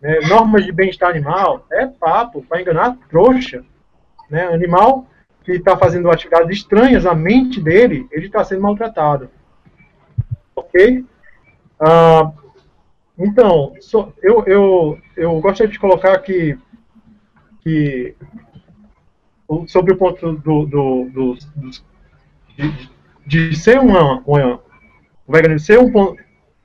[0.00, 0.20] Né?
[0.28, 3.64] Normas de bem-estar animal é papo para enganar trouxa.
[4.30, 4.46] Né?
[4.46, 5.06] Animal
[5.44, 9.30] que está fazendo atividades estranhas à mente dele, ele está sendo maltratado.
[10.56, 11.04] Ok?
[11.78, 12.32] Ah,
[13.18, 16.58] então, so- eu, eu, eu gostaria de colocar que,
[17.62, 18.14] que
[19.68, 21.84] sobre o ponto do, do, do- dos-
[22.56, 22.90] de,
[23.26, 24.60] de ser uma, uma
[25.26, 26.16] o veganismo ser um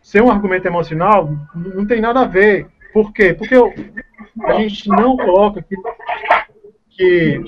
[0.01, 2.67] ser um argumento emocional não tem nada a ver.
[2.93, 3.33] Por quê?
[3.33, 3.73] Porque eu-
[4.45, 5.75] a gente não coloca que,
[6.89, 7.43] que,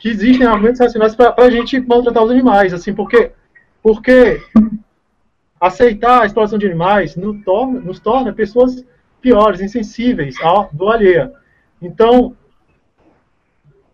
[0.00, 3.32] que existem argumentos racionais para a gente maltratar os animais, assim, porque
[3.82, 4.40] porque
[5.60, 8.84] aceitar a exploração de animais nos torna, nos torna pessoas
[9.20, 11.32] piores, insensíveis à dor alheia.
[11.80, 12.36] Então,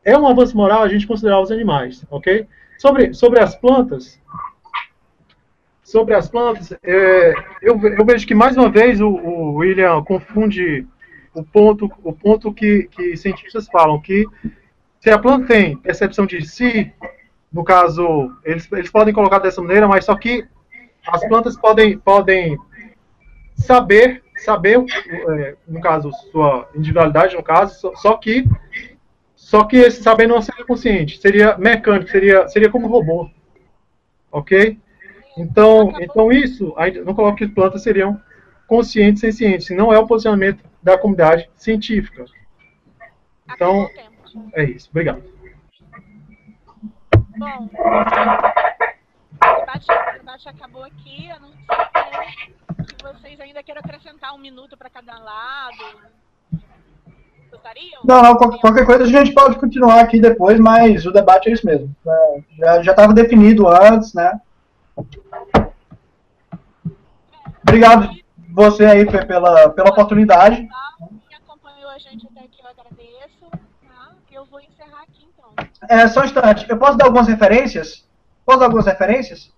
[0.05, 2.47] é um avanço moral a gente considerar os animais, ok?
[2.79, 4.21] Sobre, sobre as plantas,
[5.83, 10.87] sobre as plantas, é, eu, eu vejo que mais uma vez o, o William confunde
[11.35, 14.27] o ponto, o ponto que, que cientistas falam, que
[15.01, 16.93] se a planta tem percepção de si,
[17.53, 20.47] no caso, eles, eles podem colocar dessa maneira, mas só que
[21.07, 22.59] as plantas podem, podem
[23.55, 28.45] saber, saber, é, no caso, sua individualidade, no caso, só, só que
[29.45, 33.29] só que esse saber não seria consciente, seria mecânico, seria, seria como robô.
[34.33, 34.81] Ok?
[35.37, 36.75] Então, então isso,
[37.05, 38.19] não coloco que plantas seriam
[38.67, 42.25] conscientes e sencientes, não é o posicionamento da comunidade científica.
[43.53, 43.87] Então,
[44.55, 44.89] é isso.
[44.89, 45.23] Obrigado.
[47.37, 48.01] Bom, o
[49.61, 51.29] debate, o debate acabou aqui.
[51.29, 56.24] Eu não sei se vocês ainda querem acrescentar um minuto para cada lado.
[58.05, 61.53] Não, não, qual- qualquer coisa a gente pode continuar aqui depois, mas o debate é
[61.53, 61.95] isso mesmo.
[62.07, 64.41] É, Já já estava definido antes, né?
[67.67, 68.11] Obrigado
[68.51, 70.57] você aí pe- pela, pela oportunidade.
[71.29, 73.51] Quem acompanhou a gente até aqui, eu agradeço.
[73.51, 74.11] Tá?
[74.31, 75.51] Eu vou encerrar aqui então.
[75.89, 78.07] É, só um instante, eu posso dar algumas referências?
[78.45, 79.51] Posso dar algumas referências?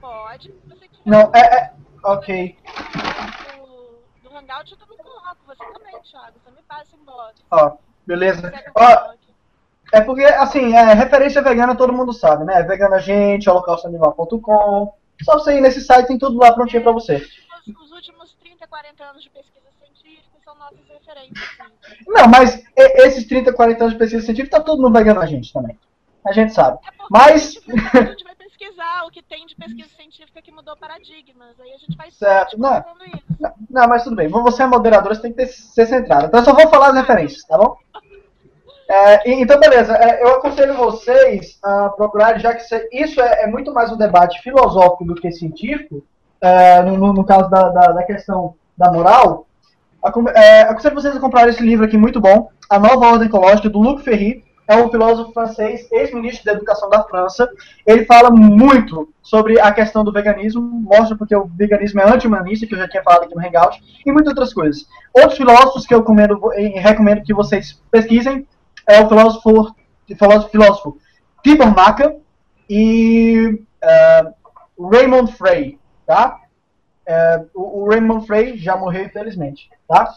[0.00, 0.52] Pode.
[0.68, 1.72] Você Não, é, é
[2.04, 2.56] ok.
[4.22, 4.95] do, do Hangout, eu também.
[5.58, 6.32] Você também, Thiago.
[6.44, 7.34] Você me passa embora.
[7.50, 7.76] Ó,
[8.06, 8.52] beleza.
[8.74, 9.14] Ó.
[9.92, 12.62] É porque, assim, é, referência vegana todo mundo sabe, né?
[12.64, 14.92] Vegana Gente, holocaustoanimal.com.
[15.22, 17.16] Só você ir nesse site, tem tudo lá prontinho pra você.
[17.16, 21.38] Os, os últimos 30, 40 anos de pesquisa científica são nossas referências.
[21.88, 22.04] sim.
[22.06, 25.78] Não, mas esses 30, 40 anos de pesquisa científica, tá tudo no Vegana Gente também.
[26.26, 26.78] A gente sabe.
[26.84, 27.56] É Mas-
[27.94, 31.58] a a gente vai pesquisar o que tem de pesquisa científica que mudou paradigmas.
[31.60, 32.80] Aí a gente vai Certo, né?
[32.82, 33.24] colocando isso.
[33.38, 34.28] Não, não, mas tudo bem.
[34.28, 36.26] Você é moderadora, você tem que ter, ser centrada.
[36.26, 37.76] Então eu só vou falar as referências, tá bom?
[38.88, 39.94] É, então, beleza.
[39.96, 44.40] É, eu aconselho vocês a procurarem, já que isso- é, é muito mais um debate
[44.42, 46.02] filosófico do que científico,
[46.40, 49.46] é, no, no- caso da, da, da questão da moral,
[50.34, 53.80] é, aconselho vocês a comprar esse livro aqui muito bom, A Nova Ordem Ecológica, do
[53.80, 54.44] Luc Ferry.
[54.68, 57.48] É um filósofo francês, ex-ministro da Educação da França.
[57.86, 62.74] Ele fala muito sobre a questão do veganismo, mostra porque o veganismo é anti-humanista, que
[62.74, 64.86] eu já tinha falado aqui no Hangout, e muitas outras coisas.
[65.14, 68.46] Outros filósofos que eu recomendo, e recomendo que vocês pesquisem
[68.88, 69.74] é o filósofo,
[70.16, 70.98] filósofo, filósofo
[71.42, 72.16] Tibor Macca
[72.68, 74.32] e eh,
[74.78, 76.40] Raymond Frey, tá?
[77.06, 80.12] Eh, o, Raymond Frey já morreu, infelizmente, tá?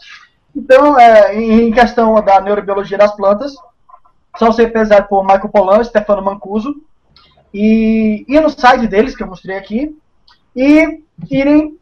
[0.54, 3.54] Então, é, em questão da neurobiologia das plantas,
[4.38, 6.74] você pesar por Michael Pollan, Stefano Mancuso.
[7.52, 9.96] e ir no site deles, que eu mostrei aqui,
[10.54, 11.76] e irem,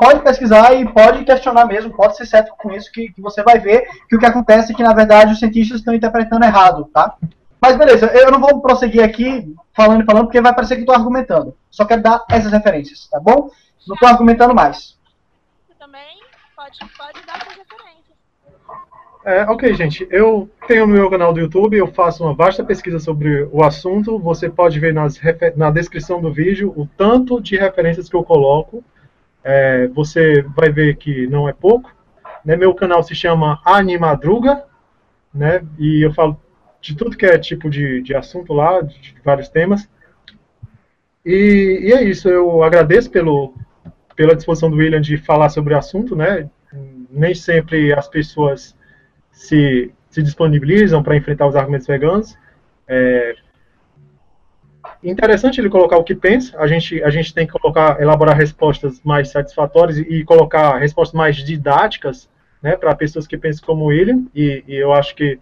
[0.00, 3.58] pode pesquisar e pode questionar mesmo, pode ser certo com isso, que, que você vai
[3.58, 7.16] ver que o que acontece é que, na verdade, os cientistas estão interpretando errado, tá?
[7.60, 10.94] Mas beleza, eu não vou prosseguir aqui falando e falando, porque vai parecer que estou
[10.94, 11.56] argumentando.
[11.70, 13.50] Só quero dar essas referências, tá bom?
[13.86, 14.98] Não estou argumentando mais.
[15.66, 16.20] Você também
[16.56, 17.49] pode, pode dar.
[19.24, 20.06] É, ok, gente.
[20.10, 24.18] Eu tenho no meu canal do YouTube, eu faço uma vasta pesquisa sobre o assunto.
[24.18, 25.20] Você pode ver nas,
[25.56, 28.82] na descrição do vídeo o tanto de referências que eu coloco.
[29.44, 31.94] É, você vai ver que não é pouco.
[32.44, 32.56] Né?
[32.56, 34.64] Meu canal se chama Animadruga,
[35.34, 35.62] né?
[35.78, 36.40] E eu falo
[36.80, 39.86] de tudo que é tipo de, de assunto lá, de vários temas.
[41.24, 43.52] E, e, é isso, eu agradeço pelo,
[44.16, 46.48] pela disposição do William de falar sobre o assunto, né?
[47.10, 48.74] Nem sempre as pessoas
[49.30, 52.36] se, se disponibilizam para enfrentar os argumentos veganos.
[52.88, 53.34] É
[55.02, 59.00] interessante ele colocar o que pensa, a gente, a gente tem que colocar, elaborar respostas
[59.02, 62.28] mais satisfatórias e, colocar respostas mais didáticas
[62.62, 65.38] né, para pessoas que pensam como William, e, e eu acho que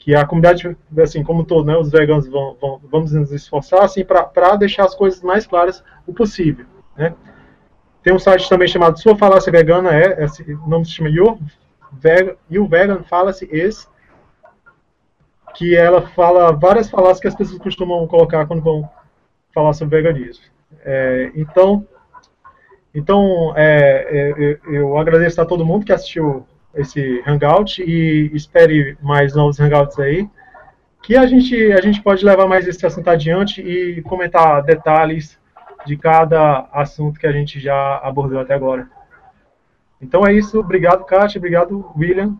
[0.00, 4.04] que a comunidade, assim, como todo, né, os veganos vão, vão vamos nos esforçar, assim,
[4.04, 6.66] para deixar as coisas mais claras o possível,
[6.96, 7.14] né.
[8.00, 11.36] Tem um site também chamado Sua Falácia Vegana, é, é o nome se chama Your,
[11.92, 13.88] Vegan, Your Vegan Fallacy Is,
[15.54, 18.88] que ela fala várias falácias que as pessoas costumam colocar quando vão
[19.52, 20.44] falar sobre veganismo.
[20.84, 21.86] É, então,
[22.94, 29.34] então é, é, eu agradeço a todo mundo que assistiu esse hangout e espere mais
[29.34, 30.28] novos hangouts aí,
[31.02, 35.38] que a gente, a gente pode levar mais esse assunto adiante e comentar detalhes
[35.86, 38.88] de cada assunto que a gente já abordou até agora.
[40.00, 42.36] Então é isso, obrigado Kátia, obrigado William.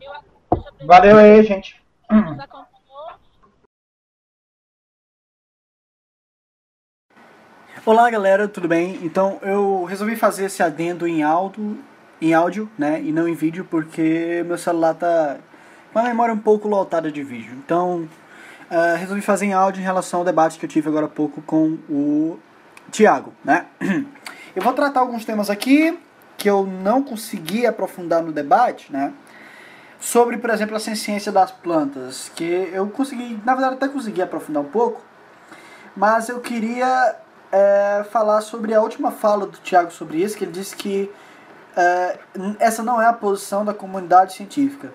[0.87, 1.83] Valeu aí, gente.
[7.85, 8.99] Olá galera, tudo bem?
[9.03, 11.79] Então eu resolvi fazer esse adendo em áudio
[12.21, 15.37] em áudio, né, e não em vídeo, porque meu celular tá
[15.93, 17.53] com a memória um pouco lotada de vídeo.
[17.65, 18.09] Então,
[18.71, 21.41] uh, resolvi fazer em áudio em relação ao debate que eu tive agora há pouco
[21.43, 22.39] com o
[22.91, 23.67] Tiago, né?
[24.57, 25.97] Eu vou tratar alguns temas aqui
[26.39, 29.12] que eu não consegui aprofundar no debate, né?
[30.01, 34.62] Sobre, por exemplo, a ciência das plantas, que eu consegui, na verdade até consegui aprofundar
[34.62, 35.03] um pouco,
[35.97, 37.16] mas eu queria
[37.51, 41.11] é, falar sobre a última fala do Tiago sobre isso, que ele disse que
[41.76, 42.18] é,
[42.61, 44.93] essa não é a posição da comunidade científica.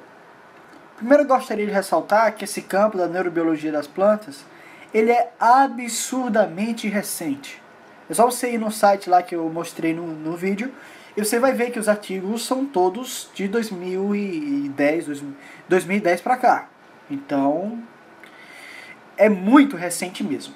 [0.95, 4.45] Primeiro, eu gostaria de ressaltar que esse campo da neurobiologia das plantas
[4.93, 7.61] ele é absurdamente recente.
[8.09, 10.71] É só você ir no site lá que eu mostrei no, no vídeo
[11.15, 15.23] e você vai ver que os artigos são todos de 2010,
[15.69, 16.69] 2010 para cá.
[17.09, 17.79] Então,
[19.15, 20.55] é muito recente mesmo.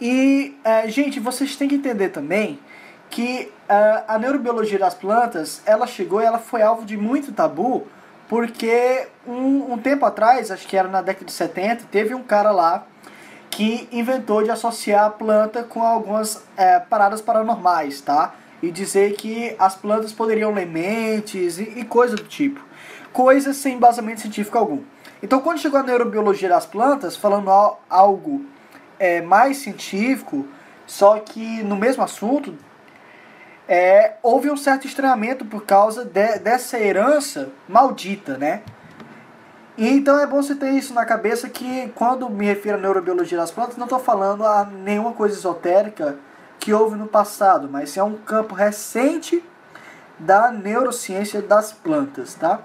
[0.00, 2.58] E, é, gente, vocês têm que entender também
[3.08, 7.86] que uh, a neurobiologia das plantas, ela chegou e ela foi alvo de muito tabu,
[8.28, 12.50] porque um, um tempo atrás, acho que era na década de 70, teve um cara
[12.50, 12.86] lá
[13.48, 18.34] que inventou de associar a planta com algumas é, paradas paranormais, tá?
[18.62, 22.60] E dizer que as plantas poderiam ler mentes e, e coisa do tipo.
[23.12, 24.82] Coisas sem embasamento científico algum.
[25.22, 27.50] Então, quando chegou a neurobiologia das plantas, falando
[27.88, 28.44] algo
[28.98, 30.46] é, mais científico,
[30.86, 32.54] só que no mesmo assunto,
[33.68, 38.62] é, houve um certo estranhamento por causa de, dessa herança maldita, né?
[39.78, 43.50] Então é bom você ter isso na cabeça que quando me refiro à neurobiologia das
[43.50, 46.16] plantas, não estou falando a nenhuma coisa esotérica
[46.66, 49.40] que houve no passado, mas é um campo recente
[50.18, 52.60] da neurociência das plantas, tá?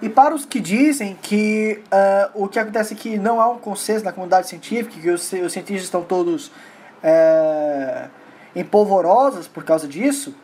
[0.00, 4.06] E para os que dizem que uh, o que acontece é não há um consenso
[4.06, 8.08] na comunidade científica, que os, os cientistas estão todos uh,
[8.56, 10.34] empolvorosas por causa disso,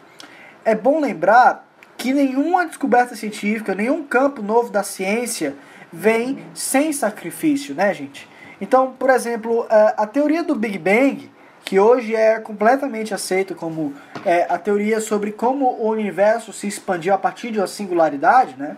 [0.67, 1.67] é bom lembrar
[1.97, 5.57] que nenhuma descoberta científica, nenhum campo novo da ciência
[5.91, 8.29] vem sem sacrifício, né, gente?
[8.61, 9.67] Então, por exemplo,
[9.97, 11.33] a teoria do Big Bang,
[11.65, 13.95] que hoje é completamente aceita como
[14.25, 18.77] é, a teoria sobre como o universo se expandiu a partir de uma singularidade, né?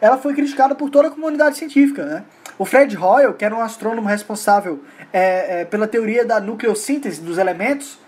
[0.00, 2.24] Ela foi criticada por toda a comunidade científica, né?
[2.58, 4.82] O Fred Hoyle, que era um astrônomo responsável
[5.12, 7.98] é, é, pela teoria da nucleossíntese dos elementos,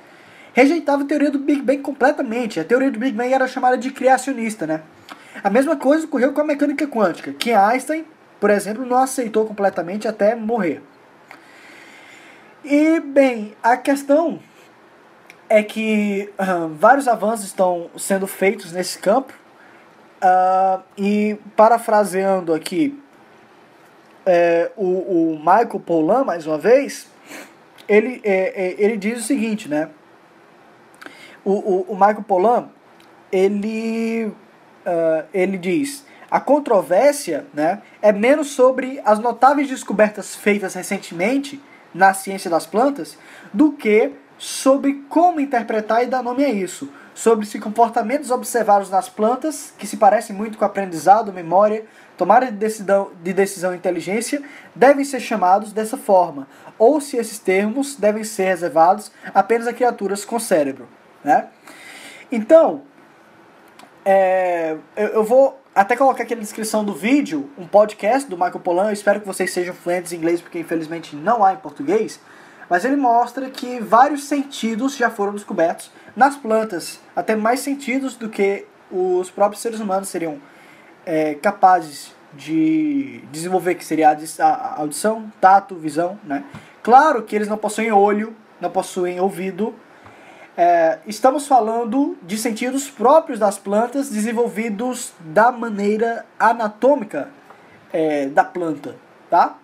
[0.53, 2.59] rejeitava a teoria do Big Bang completamente.
[2.59, 4.83] A teoria do Big Bang era chamada de criacionista, né?
[5.45, 8.05] A mesma coisa ocorreu com a mecânica quântica, que Einstein,
[8.41, 10.83] por exemplo, não aceitou completamente até morrer.
[12.65, 14.39] E, bem, a questão
[15.49, 16.33] é que
[16.77, 19.33] vários avanços estão sendo feitos nesse campo.
[20.23, 22.97] Uh, e, parafraseando aqui
[24.25, 24.85] é, o,
[25.33, 27.09] o Michael Pollan, mais uma vez,
[27.89, 29.91] ele, é, é, ele diz o seguinte, né?
[31.45, 32.69] O, o, o Michael Pollan,
[33.33, 34.27] ele,
[34.87, 41.61] uh, ele diz a controvérsia né, é menos sobre as notáveis descobertas feitas recentemente
[41.95, 43.17] na ciência das plantas
[43.53, 46.89] do que sobre como interpretar e dar nome a isso.
[47.15, 51.85] Sobre se comportamentos observados nas plantas, que se parecem muito com aprendizado, memória,
[52.17, 54.43] tomada de decisão, de decisão e inteligência,
[54.75, 60.25] devem ser chamados dessa forma, ou se esses termos devem ser reservados apenas a criaturas
[60.25, 60.89] com cérebro.
[61.23, 61.47] Né?
[62.31, 62.83] Então,
[64.05, 68.61] é, eu, eu vou até colocar aqui na descrição do vídeo um podcast do Michael
[68.61, 68.87] Pollan.
[68.89, 72.21] Eu espero que vocês sejam fluentes em inglês, porque infelizmente não há em português.
[72.69, 78.29] Mas ele mostra que vários sentidos já foram descobertos nas plantas, até mais sentidos do
[78.29, 80.39] que os próprios seres humanos seriam
[81.07, 86.45] é, capazes de desenvolver, que seria a audição, tato, visão, né?
[86.83, 89.75] Claro que eles não possuem olho, não possuem ouvido,
[90.63, 97.31] é, estamos falando de sentidos próprios das plantas desenvolvidos da maneira anatômica
[97.93, 98.95] é, da planta,
[99.29, 99.59] tá?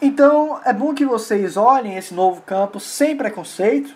[0.00, 3.92] Então é bom que vocês olhem esse novo campo sem preconceito,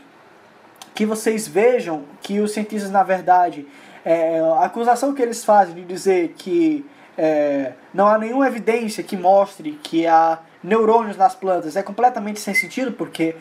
[0.96, 3.64] que vocês vejam que os cientistas, na verdade,
[4.04, 6.84] é, a acusação que eles fazem de dizer que
[7.16, 12.52] é, não há nenhuma evidência que mostre que há neurônios nas plantas é completamente sem
[12.52, 13.36] sentido, porque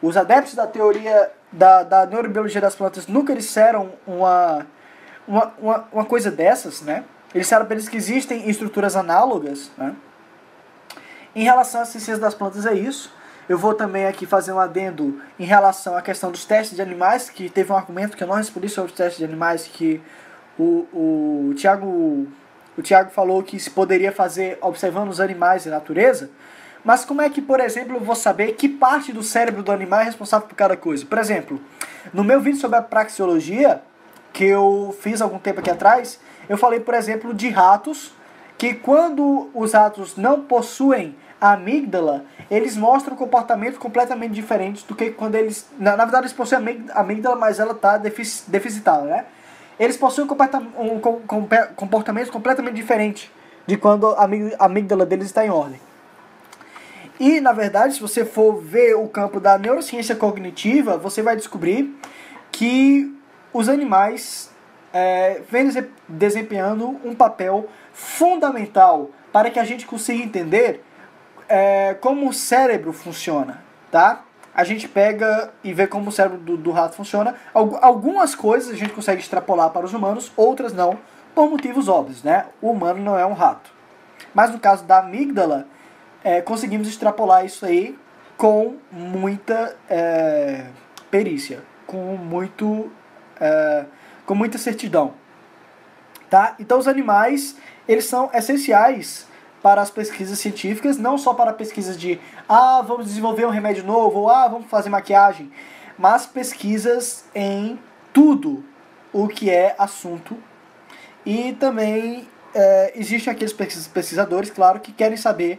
[0.00, 4.66] os adeptos da teoria da, da neurobiologia das plantas nunca disseram uma,
[5.26, 7.04] uma, uma, uma coisa dessas, né?
[7.34, 9.94] Eles disseram apenas que existem estruturas análogas, né?
[11.34, 13.12] Em relação às ciências das plantas é isso.
[13.48, 17.30] Eu vou também aqui fazer um adendo em relação à questão dos testes de animais,
[17.30, 20.02] que teve um argumento que eu não respondi sobre os testes de animais, que
[20.58, 22.26] o, o, Tiago,
[22.76, 26.30] o Tiago falou que se poderia fazer observando os animais e natureza.
[26.84, 30.00] Mas como é que, por exemplo, eu vou saber que parte do cérebro do animal
[30.00, 31.04] é responsável por cada coisa?
[31.04, 31.60] Por exemplo,
[32.12, 33.82] no meu vídeo sobre a praxeologia,
[34.32, 38.12] que eu fiz algum tempo aqui atrás, eu falei, por exemplo, de ratos,
[38.56, 44.94] que quando os ratos não possuem a amígdala, eles mostram um comportamento completamente diferente do
[44.94, 45.68] que quando eles.
[45.78, 49.26] Na, na verdade, eles possuem a amígdala, mas ela está deficitada, né?
[49.78, 51.00] Eles possuem um
[51.76, 53.30] comportamento completamente diferente
[53.64, 54.28] de quando a
[54.64, 55.80] amígdala deles está em ordem.
[57.18, 61.96] E, na verdade, se você for ver o campo da neurociência cognitiva, você vai descobrir
[62.52, 63.12] que
[63.52, 64.50] os animais
[64.92, 65.68] é, vêm
[66.08, 70.82] desempenhando um papel fundamental para que a gente consiga entender
[71.48, 74.24] é, como o cérebro funciona, tá?
[74.54, 77.34] A gente pega e vê como o cérebro do, do rato funciona.
[77.54, 80.98] Algumas coisas a gente consegue extrapolar para os humanos, outras não,
[81.34, 82.46] por motivos óbvios, né?
[82.60, 83.70] O humano não é um rato.
[84.34, 85.66] Mas no caso da amígdala,
[86.28, 87.98] é, conseguimos extrapolar isso aí
[88.36, 90.66] com muita é,
[91.10, 92.92] perícia, com muito
[93.40, 93.86] é,
[94.26, 95.14] com muita certidão,
[96.28, 96.54] tá?
[96.60, 97.56] Então os animais
[97.88, 99.26] eles são essenciais
[99.62, 104.20] para as pesquisas científicas, não só para pesquisas de ah vamos desenvolver um remédio novo
[104.20, 105.50] ou ah vamos fazer maquiagem,
[105.96, 107.78] mas pesquisas em
[108.12, 108.62] tudo
[109.14, 110.36] o que é assunto
[111.24, 115.58] e também é, existem aqueles pesquisadores, claro, que querem saber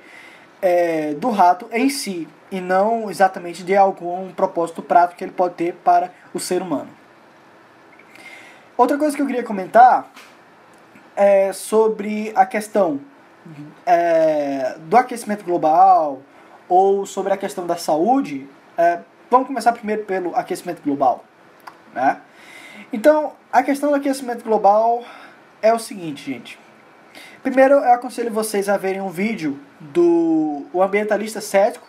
[0.61, 5.55] é, do rato em si e não exatamente de algum propósito prático que ele pode
[5.55, 6.89] ter para o ser humano.
[8.77, 10.09] Outra coisa que eu queria comentar
[11.15, 12.99] é sobre a questão
[13.85, 16.21] é, do aquecimento global
[16.67, 18.47] ou sobre a questão da saúde.
[18.77, 18.99] É,
[19.29, 21.23] vamos começar primeiro pelo aquecimento global.
[21.93, 22.21] Né?
[22.93, 25.03] Então, a questão do aquecimento global
[25.61, 26.59] é o seguinte, gente.
[27.41, 31.87] Primeiro, eu aconselho vocês a verem um vídeo do o ambientalista cético,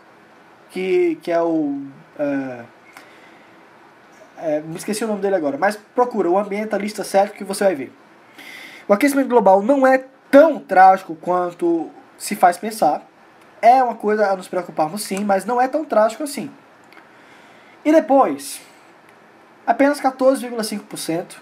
[0.70, 1.82] que, que é o.
[2.16, 2.64] É,
[4.38, 7.74] é, me esqueci o nome dele agora, mas procura o ambientalista cético que você vai
[7.74, 7.92] ver.
[8.86, 13.02] O aquecimento global não é tão trágico quanto se faz pensar.
[13.60, 16.50] É uma coisa a nos preocuparmos sim, mas não é tão trágico assim.
[17.84, 18.60] E depois,
[19.66, 21.36] apenas 14,5%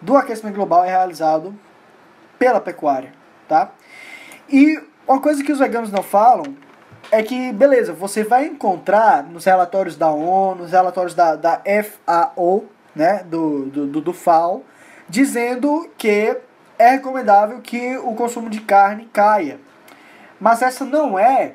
[0.00, 1.56] do aquecimento global é realizado
[2.42, 3.12] pela pecuária,
[3.48, 3.70] tá?
[4.48, 6.42] E uma coisa que os veganos não falam
[7.08, 12.64] é que, beleza, você vai encontrar nos relatórios da ONU, nos relatórios da, da FAO,
[12.96, 14.64] né, do, do, do, FAO,
[15.08, 16.36] dizendo que
[16.76, 19.60] é recomendável que o consumo de carne caia.
[20.40, 21.52] Mas essa não é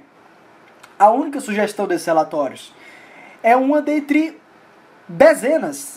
[0.98, 2.74] a única sugestão desses relatórios.
[3.44, 4.40] É uma dentre
[5.06, 5.97] dezenas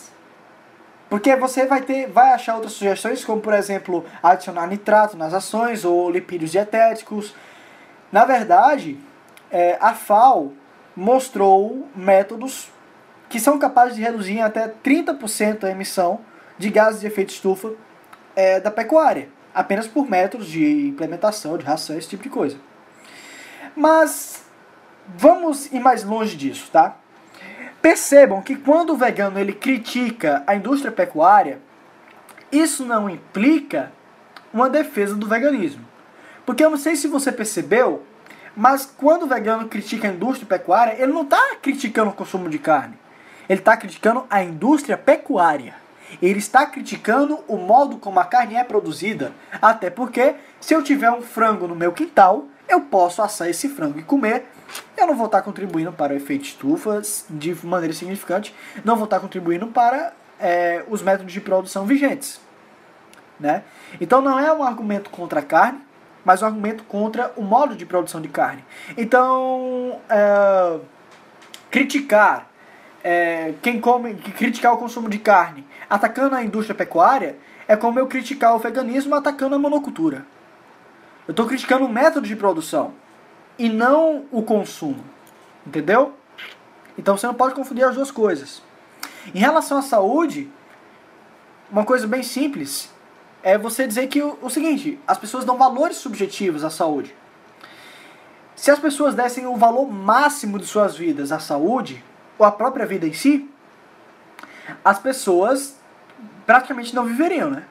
[1.11, 5.83] porque você vai ter, vai achar outras sugestões, como por exemplo, adicionar nitrato nas ações
[5.83, 7.35] ou lipídios dietéticos.
[8.09, 8.97] Na verdade,
[9.51, 10.53] é, a FAO
[10.95, 12.69] mostrou métodos
[13.27, 16.21] que são capazes de reduzir em até 30% a emissão
[16.57, 17.73] de gases de efeito estufa
[18.33, 22.55] é, da pecuária, apenas por métodos de implementação, de ração, esse tipo de coisa.
[23.75, 24.45] Mas
[25.17, 26.95] vamos ir mais longe disso, tá?
[27.81, 31.59] Percebam que quando o vegano ele critica a indústria pecuária,
[32.51, 33.91] isso não implica
[34.53, 35.83] uma defesa do veganismo.
[36.45, 38.03] Porque eu não sei se você percebeu,
[38.55, 42.59] mas quando o vegano critica a indústria pecuária, ele não está criticando o consumo de
[42.59, 42.99] carne.
[43.49, 45.75] Ele está criticando a indústria pecuária.
[46.21, 49.31] Ele está criticando o modo como a carne é produzida.
[49.61, 53.99] Até porque, se eu tiver um frango no meu quintal, eu posso assar esse frango
[53.99, 54.45] e comer.
[54.97, 58.53] Eu não vou estar contribuindo para o efeito estufa de maneira significante.
[58.83, 62.39] Não vou estar contribuindo para é, os métodos de produção vigentes.
[63.39, 63.63] Né?
[63.99, 65.79] Então não é um argumento contra a carne,
[66.23, 68.63] mas um argumento contra o modo de produção de carne.
[68.95, 70.79] Então, é,
[71.71, 72.47] criticar
[73.03, 77.35] é, quem come, criticar o consumo de carne atacando a indústria pecuária
[77.67, 80.25] é como eu criticar o veganismo atacando a monocultura.
[81.27, 82.93] Eu estou criticando o método de produção
[83.61, 85.03] e não o consumo.
[85.65, 86.15] Entendeu?
[86.97, 88.59] Então você não pode confundir as duas coisas.
[89.35, 90.49] Em relação à saúde,
[91.71, 92.89] uma coisa bem simples
[93.43, 97.15] é você dizer que o, o seguinte: as pessoas dão valores subjetivos à saúde.
[98.55, 102.03] Se as pessoas dessem o valor máximo de suas vidas à saúde,
[102.39, 103.47] ou à própria vida em si,
[104.83, 105.79] as pessoas
[106.47, 107.63] praticamente não viveriam, né?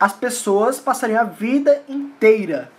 [0.00, 2.72] As pessoas passariam a vida inteira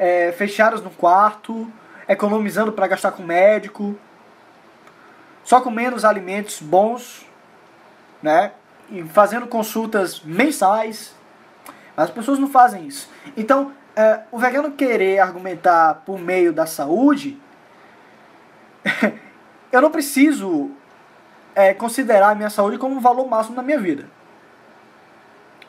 [0.00, 1.70] é, fechadas no quarto,
[2.08, 3.94] economizando para gastar com médico,
[5.44, 7.26] só comendo os alimentos bons,
[8.22, 8.52] né?
[8.90, 11.14] E fazendo consultas mensais.
[11.94, 13.10] As pessoas não fazem isso.
[13.36, 17.38] Então, é, o vegano querer argumentar por meio da saúde,
[19.70, 20.70] eu não preciso
[21.54, 24.08] é, considerar a minha saúde como um valor máximo na minha vida.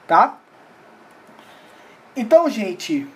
[0.08, 0.38] Tá?
[2.16, 3.08] Então, gente,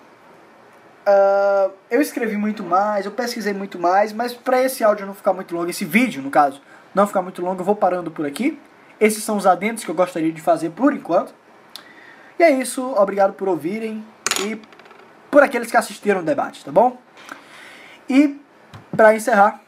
[1.07, 5.33] uh, eu escrevi muito mais, eu pesquisei muito mais, mas para esse áudio não ficar
[5.33, 6.61] muito longo, esse vídeo, no caso,
[6.93, 8.59] não ficar muito longo, eu vou parando por aqui.
[8.99, 11.33] Esses são os adendos que eu gostaria de fazer por enquanto.
[12.39, 14.03] E é isso, obrigado por ouvirem
[14.41, 14.59] e
[15.29, 16.97] por aqueles que assistiram o debate, tá bom?
[18.09, 18.39] E
[18.95, 19.61] para encerrar,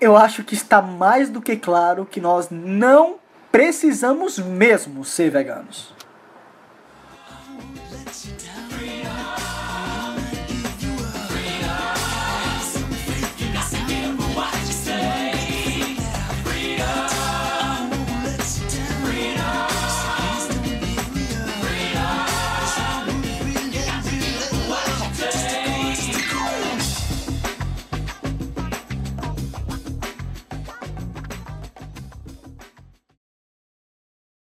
[0.00, 3.16] eu acho que está mais do que claro que nós não
[3.50, 5.92] precisamos mesmo ser veganos.